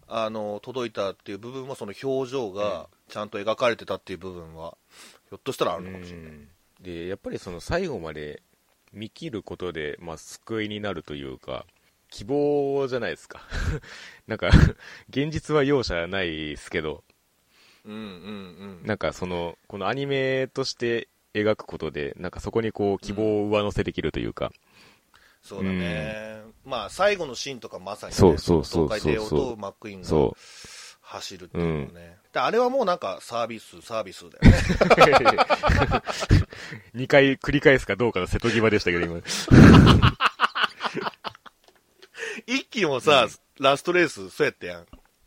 [0.10, 4.76] あの届いたっていう部分はその表情がちゃんと描かれてたっていう部分は
[5.30, 6.48] ひょっとしたらあるのかもしれない、うん。
[6.82, 8.42] でやっぱりその最後まで
[8.92, 11.66] 見切ることで、まあ、救いになるというか
[12.10, 13.42] 希望じゃないですか。
[14.28, 14.50] なんか
[15.10, 17.04] 現実は容赦ないですけど。
[17.86, 18.04] うんうんう
[18.84, 18.86] ん。
[18.86, 24.52] なんかそのこのアニメとして描くことでなんかそこにこう希望を上乗せできるというか、
[25.42, 30.36] そうだね、まあ最後のシーンとかまさに、ね、そうそうそうそう東海帝王とマックイーンがそ
[31.02, 35.38] 走るっていうのね、であれはもうなんかサービスサービスだよね。
[36.94, 39.22] 2回繰り返すかどうかの瀬戸際でしたけど、今。
[42.48, 43.28] 一気もさ、
[43.60, 44.86] ラストレースそうやったやん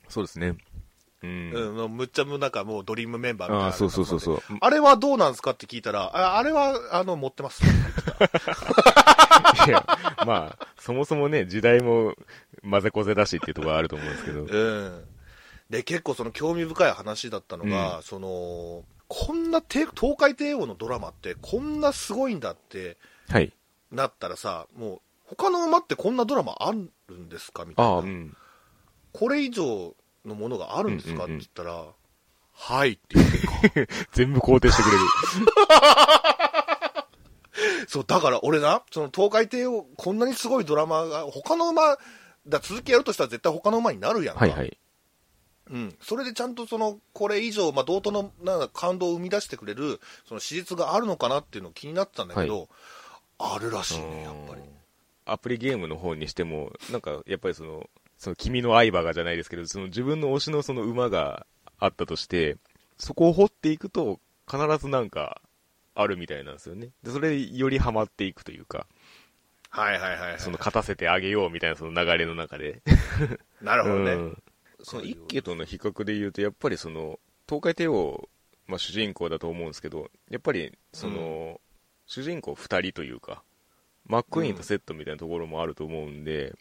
[0.08, 0.56] そうですね。
[1.22, 1.52] うん。
[1.52, 4.42] うん、むっちゃむなんかもうドリームメンバーみたいなああ、そうそうそうそう。
[4.60, 7.62] あれはどうなんですかって聞いたら、ああれは、あの、持ってます。
[9.66, 9.84] いや、
[10.26, 12.14] まあ、そもそもね、時代も
[12.68, 14.42] 混ぜこぜだしっていうところはあると思うんですけど。
[14.42, 15.04] うん。
[15.70, 22.96] で、結構その興味深い話だったのが、その、こんな帝東海帝王のドラマってこんなすごいんだって
[23.28, 23.52] はい。
[23.90, 25.00] なったらさ、もう、
[25.36, 26.78] 他の馬ってこんなドラマある
[27.16, 27.64] んですか？
[27.64, 27.98] みたいな。
[27.98, 28.36] うん。
[29.12, 31.86] これ以上のものがあるんですか、うんうんうんって言ったら、
[32.54, 35.02] はいって言って 全部肯定してくれる。
[37.88, 41.98] そう、だから俺な、その東海帝王、こんなにすごいドラマが、他の馬、
[42.46, 44.46] だ続きやるとしたら絶対他の馬になるやんか。
[44.46, 44.78] はいはい。
[45.70, 45.96] うん。
[46.00, 52.68] それでちゃんとその、これ以上、まあ、同等の、な感動を生み出してくれる、その史実があるのかなっていうの気になってたんだけど、
[53.38, 54.62] あるらしいね、やっぱり。
[55.24, 61.46] アプリゲームの方にしても、なんか、やっぱりその、その君の相場がじゃないですけど、その自分の推しのその馬が
[61.78, 62.56] あったとして、
[62.98, 64.20] そこを掘っていくと、
[64.50, 65.40] 必ずなんか、
[65.94, 66.90] あるみたいなんですよね。
[67.02, 68.86] で、それでよりハマっていくというか、
[69.68, 70.38] はいはいはい、はい。
[70.38, 72.82] その勝たせてあげようみたいなその流れの中で。
[73.62, 74.12] なるほどね。
[74.12, 74.42] うん
[74.84, 77.18] その一家との比較で言うと、やっぱりその、
[77.48, 78.28] 東海帝王、
[78.66, 81.60] まあ主人公だと思うんですけど、やっぱり、その、
[82.06, 83.42] 主人公二人というか、
[84.06, 86.54] マックイーンとセットみたいなところもあると思うんで、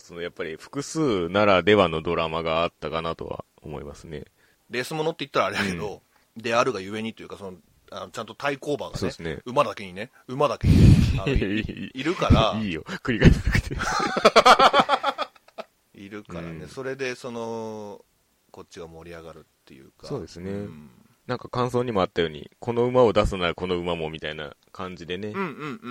[0.00, 4.24] そのやっぱり複数ならではのドラマがあったかなとは思いますね。
[4.70, 6.02] レースものって言ったらあれだけど、
[6.36, 7.58] であるがゆえにというか、その、
[7.90, 9.40] あのちゃんと対抗馬がねね。
[9.44, 10.74] 馬だけにね、馬だけに
[11.94, 13.76] いるから、 いいよ、繰り返さなくて。
[16.02, 16.68] いるからね、うん。
[16.68, 18.04] それでその
[18.50, 20.06] こっちが盛り上がるっていうか。
[20.06, 20.50] そうですね。
[20.50, 20.90] ん
[21.26, 25.34] なんか感想にもあったように、この馬を出すならこの馬もみたいな感じでね、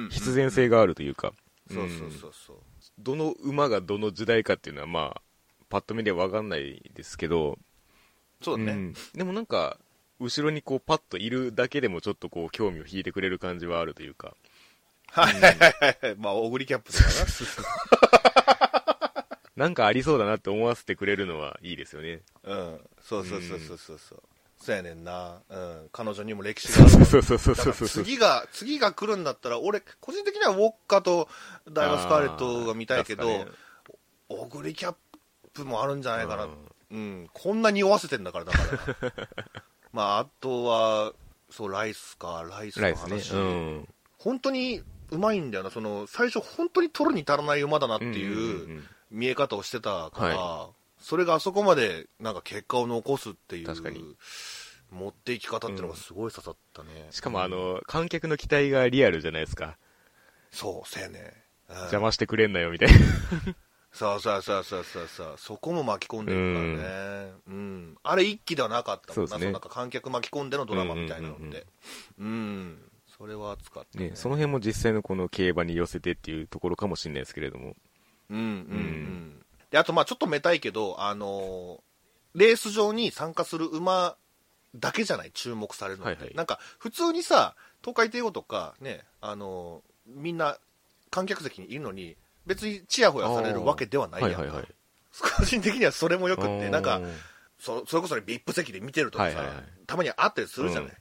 [0.09, 1.33] 必然性があるというか、
[1.69, 2.57] そうそうそうそう。
[2.99, 5.21] どの馬がどの時代かっていうのはまあ
[5.69, 7.57] パッと見でわかんないですけど、
[8.41, 8.93] そうだね、うん。
[9.13, 9.77] でもなんか
[10.21, 14.35] 後ろにこうパッといるだけでもちょっとこう興味を引いてくれる感じはあるというか。
[15.07, 16.15] はいはいはいはい。
[16.17, 17.05] まあオグリキャップとか
[19.57, 22.21] なんかありそうだなって思わせてくれるのはいいですよね。
[22.43, 22.79] なうん。
[23.01, 24.23] そうそうそうそうそうそう
[24.57, 27.87] そうやねんな、うん、彼女にも歴史がある。
[27.87, 31.27] 次が次が来るんだったら俺個人的にはウォッカと
[31.71, 33.45] ダイワスカーレットが見たいけど、
[34.29, 34.95] オグリキャッ
[35.53, 36.51] プもあるんじゃないかな、うん。
[36.91, 38.59] うん、こんなに匂わせてんだからだか
[39.01, 39.13] ら。
[39.93, 41.13] まああとは
[41.49, 43.39] そうライスかライスの話、ね。
[43.39, 43.87] うん。
[44.17, 44.81] 本当に
[45.11, 45.69] うまいんだよな。
[45.69, 48.43] その最初本当に取るに足らない馬だなっていんんう
[48.79, 50.69] ん見え方をしてたから、は
[51.05, 54.03] それがあそこまでなんか結果を残すっていう確かに。
[54.91, 59.77] 持っていき方っていうのがすごい刺さったね、しかもあの観客の期待がリアルじゃないですか。
[60.51, 61.33] そうせやね、
[61.69, 61.77] うん。
[61.77, 62.95] 邪魔してくれんなよみたいな。
[63.91, 65.35] そうそうそうそうそうそう。
[65.37, 67.31] そこも巻き込んでるからね。
[67.47, 69.37] うん、あれ一気ではなかったもんな。
[69.37, 69.45] ね。
[69.45, 71.65] のなんか観客巻き込んでのドラマみたいなのって。
[72.19, 72.77] うん。
[73.17, 74.09] それは熱かったね。
[74.09, 77.75] ねその辺も実際のこの競馬に寄せてっていうところかもしれないですけれども。
[78.29, 78.51] うんうんうん、う
[78.81, 81.79] んであとまあちょっとめたいけどあのー
[82.37, 84.17] レース場に参加する馬
[84.75, 86.35] だけじゃない注目されるのって、はいはい。
[86.35, 90.57] なんか普通にさ東海帝王とかねあのーみんな
[91.09, 94.67] 観客席にいるのに別にチヤホヤされるわけではないやんか、はいはいはい。
[95.37, 97.13] 個人的にはそれもよくってなんかうん。
[97.57, 99.65] そそれこそね VIP 席で見てるとかさ、はいはいはい。
[99.87, 100.93] たまにあったりするじゃない、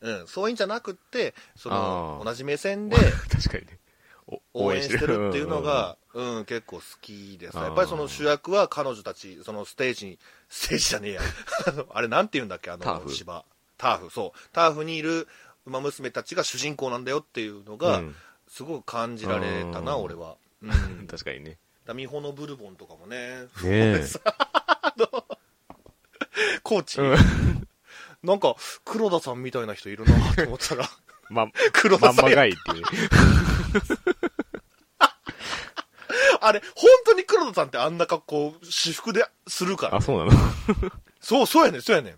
[0.00, 0.26] うん。
[0.26, 2.96] そういうんじゃなくってその同じ目線で
[3.30, 3.78] 確かにね。
[3.78, 3.81] お
[4.54, 10.18] 応援してるっていうのが、うん、結構好きでさ、やっぱりその主役は彼女たち、そのステージに、
[10.48, 11.20] ステージじゃねえや。
[11.90, 13.44] あれなんて言うんだっけ、あの芝。
[13.78, 14.38] ターフ、そう。
[14.52, 15.28] ターフにいる
[15.66, 18.14] 馬娘たちが主人公なんだよっていうのが、うん。
[18.48, 20.04] すごく感じられたな、うん。
[20.04, 20.36] 俺は。
[20.62, 21.06] うん。
[21.08, 21.58] 確かにね。
[21.86, 24.04] ダミホのブルボンとかもね、ねえ。
[26.62, 27.68] コーチ、うん。
[28.22, 28.54] なんか
[28.84, 30.88] 黒田さんみたいな人いるなと思ったら、
[31.28, 32.84] ま黒田さんやまんまがいっていうね
[36.40, 40.00] あれ、本当に黒田さんってあんな格好、私服でするからあ。
[40.00, 40.32] そうなの？
[41.20, 42.14] そう、そうやねん、そうやねん。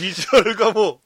[0.00, 0.98] ビジュアルがもう、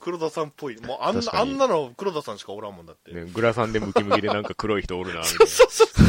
[0.00, 0.80] 黒田さんっぽい。
[0.80, 3.12] もうあんな、あんなの黒田さんしかおらんもんだって。
[3.12, 6.02] ねグラサンでムキムキでなんか黒い人おるなみたいそうそうそ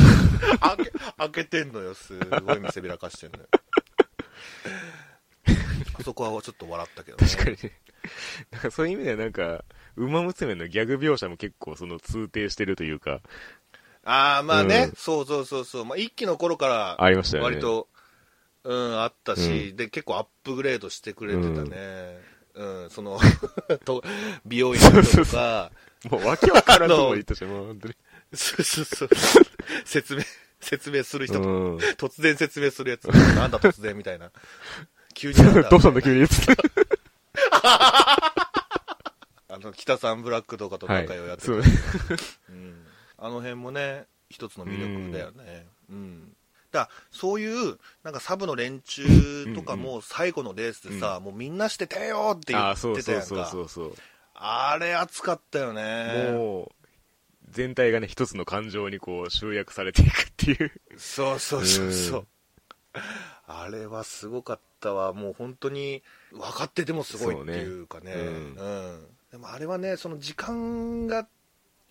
[0.56, 0.58] う。
[0.60, 3.48] 開け、開けてんのよ、すごい見せびらかしてんのよ。
[6.00, 7.24] あそこはちょっと笑ったけど、ね。
[7.26, 7.78] な確かにね
[8.52, 9.64] なんかそういう意味ではなんか
[9.96, 13.22] 馬娘のギャグ描写も結構その通底してるというか
[14.08, 15.86] ああ、まあね、うんそうそうそうそう。
[15.86, 17.90] まあ、一期の頃から、ありましたよね割と、
[18.64, 22.20] うん、あったし、で、結構アップグレードしてくれてたね。
[22.56, 23.20] うん、その、
[23.84, 24.02] と
[24.46, 25.72] 美容院とか、
[26.10, 27.96] もうわけわからんとこ言ったし、もう本当に。
[28.34, 29.10] そうそうそう。
[29.84, 30.22] 説明、
[30.62, 31.78] 説明する人と、うん。
[31.78, 33.06] 突然説明するやつ。
[33.06, 34.32] なんだ突然みたいな。
[35.14, 36.28] 急にどうしたんだ 急に。
[39.50, 41.64] あの、北さんブラックとかと仲良いやってそうる、
[42.50, 42.86] うん。
[43.18, 45.68] あの辺もね、一つの魅力だよね。
[45.90, 46.36] うん。
[46.72, 53.28] だからそういう、なんかサブの連中とかも最後のレースでさ、もうみんなしててよって言っそうてたやんか。
[53.28, 53.96] そうそうそうそう。
[54.36, 56.32] あれ熱かったよね。
[56.32, 56.88] もう、
[57.50, 60.72] 全体がね、一つの感情にこう集約されていくっていう。
[60.98, 62.28] そうそうそうそうう。
[63.48, 65.14] あれはすごかったわ。
[65.14, 68.14] もう本当に分かっててもすごいっていうかね。
[68.14, 69.06] そうねうん。
[69.32, 71.28] でもあれはね、その時間が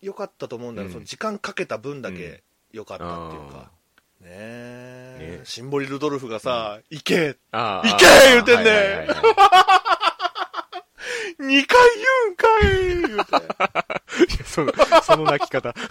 [0.01, 3.71] 良かったと思うんだよ、うんその時間かけた分だけ良かったっていうか。
[4.21, 7.87] ねえねシンボリ・ルドルフがさ、行けああ。
[7.87, 9.17] いけ言うてんねはいはいはいはい
[11.39, 12.63] 二回言うんかい
[13.01, 13.25] 言う
[14.37, 14.43] て。
[14.45, 15.73] その、その泣き方。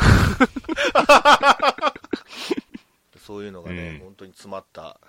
[3.24, 5.00] そういうのがね、うん本当に詰まった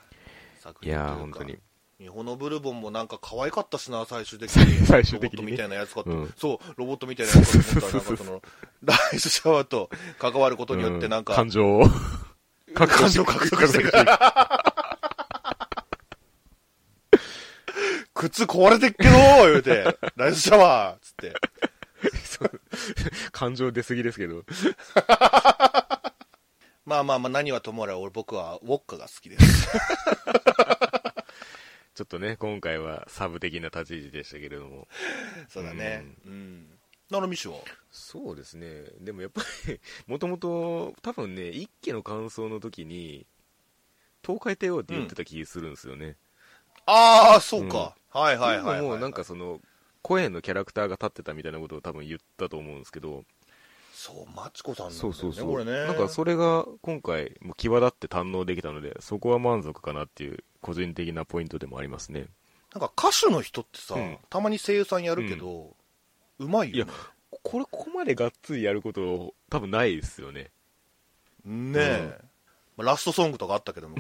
[0.68, 1.58] 作い品といやー、本当に。
[2.00, 4.86] 日本のブルボンもなんか可愛かったしな、最終的に。
[4.86, 8.42] 最終的にねロボットみたいなやつかと、うんそう、ロボットみたいなやつかと思ったら、なんかその、
[8.84, 9.90] ライスシャワーと
[10.20, 11.84] 関わることによってなんか、感情を。
[12.76, 13.92] 感情獲得してくる。
[18.14, 19.12] 靴壊れてっけど
[19.46, 21.34] 言うて、ライスシャワーつって。
[23.32, 24.44] 感情出すぎですけど。
[26.88, 29.68] まあまあまあ、何はともあれ、俺僕はウォッカが好きです。
[31.94, 34.88] ちょっとね、今回はサブ的な立ち位置でしたけれども。
[35.50, 36.06] そうだね。
[36.26, 36.66] うん。
[37.10, 37.58] ナノミシュは？
[37.92, 38.86] そうですね。
[39.02, 43.26] でもやっぱり、 もともと、多分ね、一期の感想の時に、
[44.26, 46.16] 東海帝王って言ってた気するんですよね。
[46.86, 47.98] ああ、そうか。
[48.12, 48.82] はいはいはいはい、はい。
[48.82, 49.60] もうなんかその、
[50.04, 53.26] 声のキャラクターが立ってたみたいなことを多分言ったと思うんですけど、
[53.98, 55.50] そう、マチコさんなんだよね、そうそうそう。
[55.50, 55.72] これね。
[55.72, 62.28] なんかそれが今回、もう際立って堪能できたので、そこは満足かなっていう、個人的なポイントでもありますね。
[62.76, 65.76] なんか歌手の人ってさ、うんたまに声優さんやるけど、
[66.38, 66.92] うまいよね。
[67.42, 70.52] これ、ここまでがっつりやること、多分ないですよね。
[71.44, 72.22] ねえ、
[72.78, 73.96] まあラストソングとかあったけども。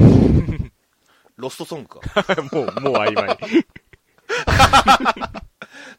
[1.37, 2.01] ロストソングか。
[2.53, 3.35] もう、もう曖昧。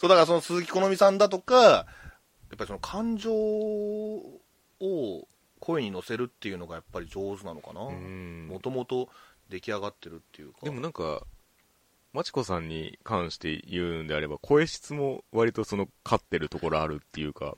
[0.00, 1.86] そう、だからその鈴木好美さんだとか、
[2.50, 5.28] やっぱりその感情を
[5.60, 7.82] 声に乗せるっていうのがやっぱり上手なのかな。
[7.82, 9.08] うんもともと
[9.48, 10.58] 出来上がってるっていうか。
[10.62, 11.22] でもなんか、
[12.12, 17.56] まちこさんに関して言うんであれば、声質も割とその、勝ってるところあるっていうか。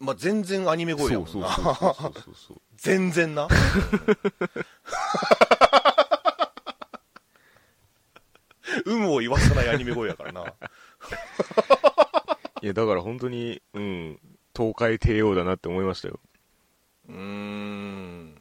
[0.00, 1.30] まあ全然アニメ声やもんな。
[1.32, 2.60] そうそうそうそうそう。
[2.76, 3.48] 全然な。
[8.86, 10.52] 有無を言わさないアニメ声やからな。
[12.64, 14.18] いや、だから本当に、うん、
[14.56, 16.18] 東海帝王だなって思いましたよ。
[17.10, 18.34] うーん。
[18.34, 18.40] ね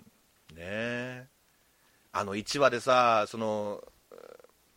[0.60, 1.28] え。
[2.14, 3.84] あの1話でさ、その、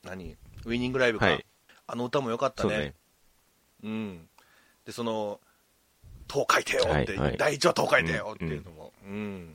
[0.03, 0.37] 何？
[0.65, 1.27] ウィニングライブか。
[1.27, 1.47] はい
[1.87, 2.71] あの歌も良かったね。
[2.71, 2.95] そうね。
[3.85, 4.29] うん。
[4.85, 5.41] で、その、
[6.29, 9.55] 東海帝王って、はいはい第一話東海帝王っていうのも、うん。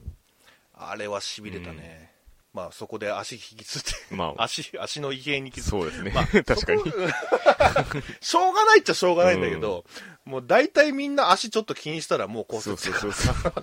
[0.73, 2.10] あれは痺れたね。
[2.53, 6.11] まあそこで足引きつって、まあ 足、足の異変に気づそうですね。
[6.13, 6.83] まあ 確かに。
[8.19, 9.85] しょうがないっちゃしょうがないんだけど、
[10.25, 13.53] もう大体みんな足ちょっと気にしたらもう骨そう折そうそうそう。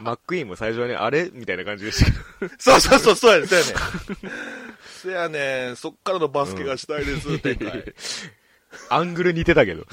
[0.00, 1.30] マックイーンも最初はね、あれ？
[1.32, 2.54] みたいな感じでしたけど。
[2.58, 3.74] そうそうそう、そうやねん、そうやねん。
[5.02, 7.94] そうやねん、そっからのバスケがしたいです、展開。
[8.88, 9.86] アングル似てたけど。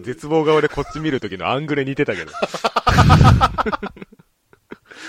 [0.00, 2.32] 絶望顔でこっち見るときのアングル似てたけど。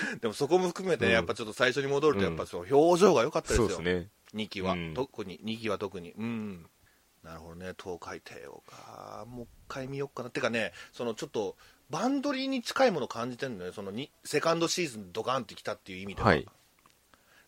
[0.22, 3.70] でもそこも含めて、うんやっぱちょっと最初に戻ると、やっぱその表情が良かったですよ。
[3.70, 4.10] そうですね。
[4.36, 6.12] 2期は、うん特に、2期は特に。
[6.12, 6.66] うん。
[7.24, 9.26] なるほどね、東海帝王か。
[9.28, 10.30] もう一回見よっかな。
[10.30, 11.56] てかね、そのちょっと、
[11.90, 13.76] バンドリーに近いもの感じてるんだよね。
[13.76, 16.28] そのに、セカンドシーズンドカンってきたっていう意味では。
[16.28, 16.48] はい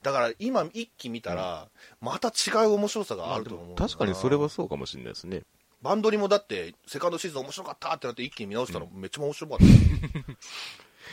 [0.06, 1.68] だから今一期見たら、
[2.00, 5.42] また違う面白さがあると思うんだな確かにそれはそうかもしれないですね。
[5.82, 9.66] バンドリもだって、セカンドシーズン面白かったってなって一気に見直したらめっちゃ面白かった。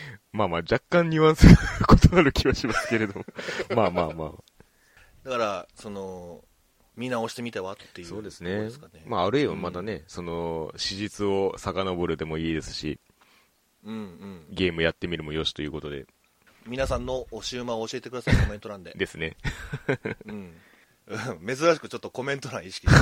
[0.32, 1.56] まあまあ若干ニュアンスが
[2.12, 3.24] 異なる気はしますけれども。
[3.74, 4.30] まあまあまあ。
[5.24, 6.44] だから、その、
[6.96, 8.68] 見直してみてはっていうそうですね。
[9.06, 13.00] まああるいはまたね、その、史実を遡るでもいいですし、
[13.84, 14.46] うんうん。
[14.50, 16.06] ゲームやってみるもよしということで、
[16.66, 18.92] 皆さんのおしゅうまを教えてください、コメント欄で。
[18.96, 19.36] ですね。
[20.26, 20.34] うん。
[20.34, 20.54] うん
[21.44, 22.98] 珍しくちょっとコメント欄意識して。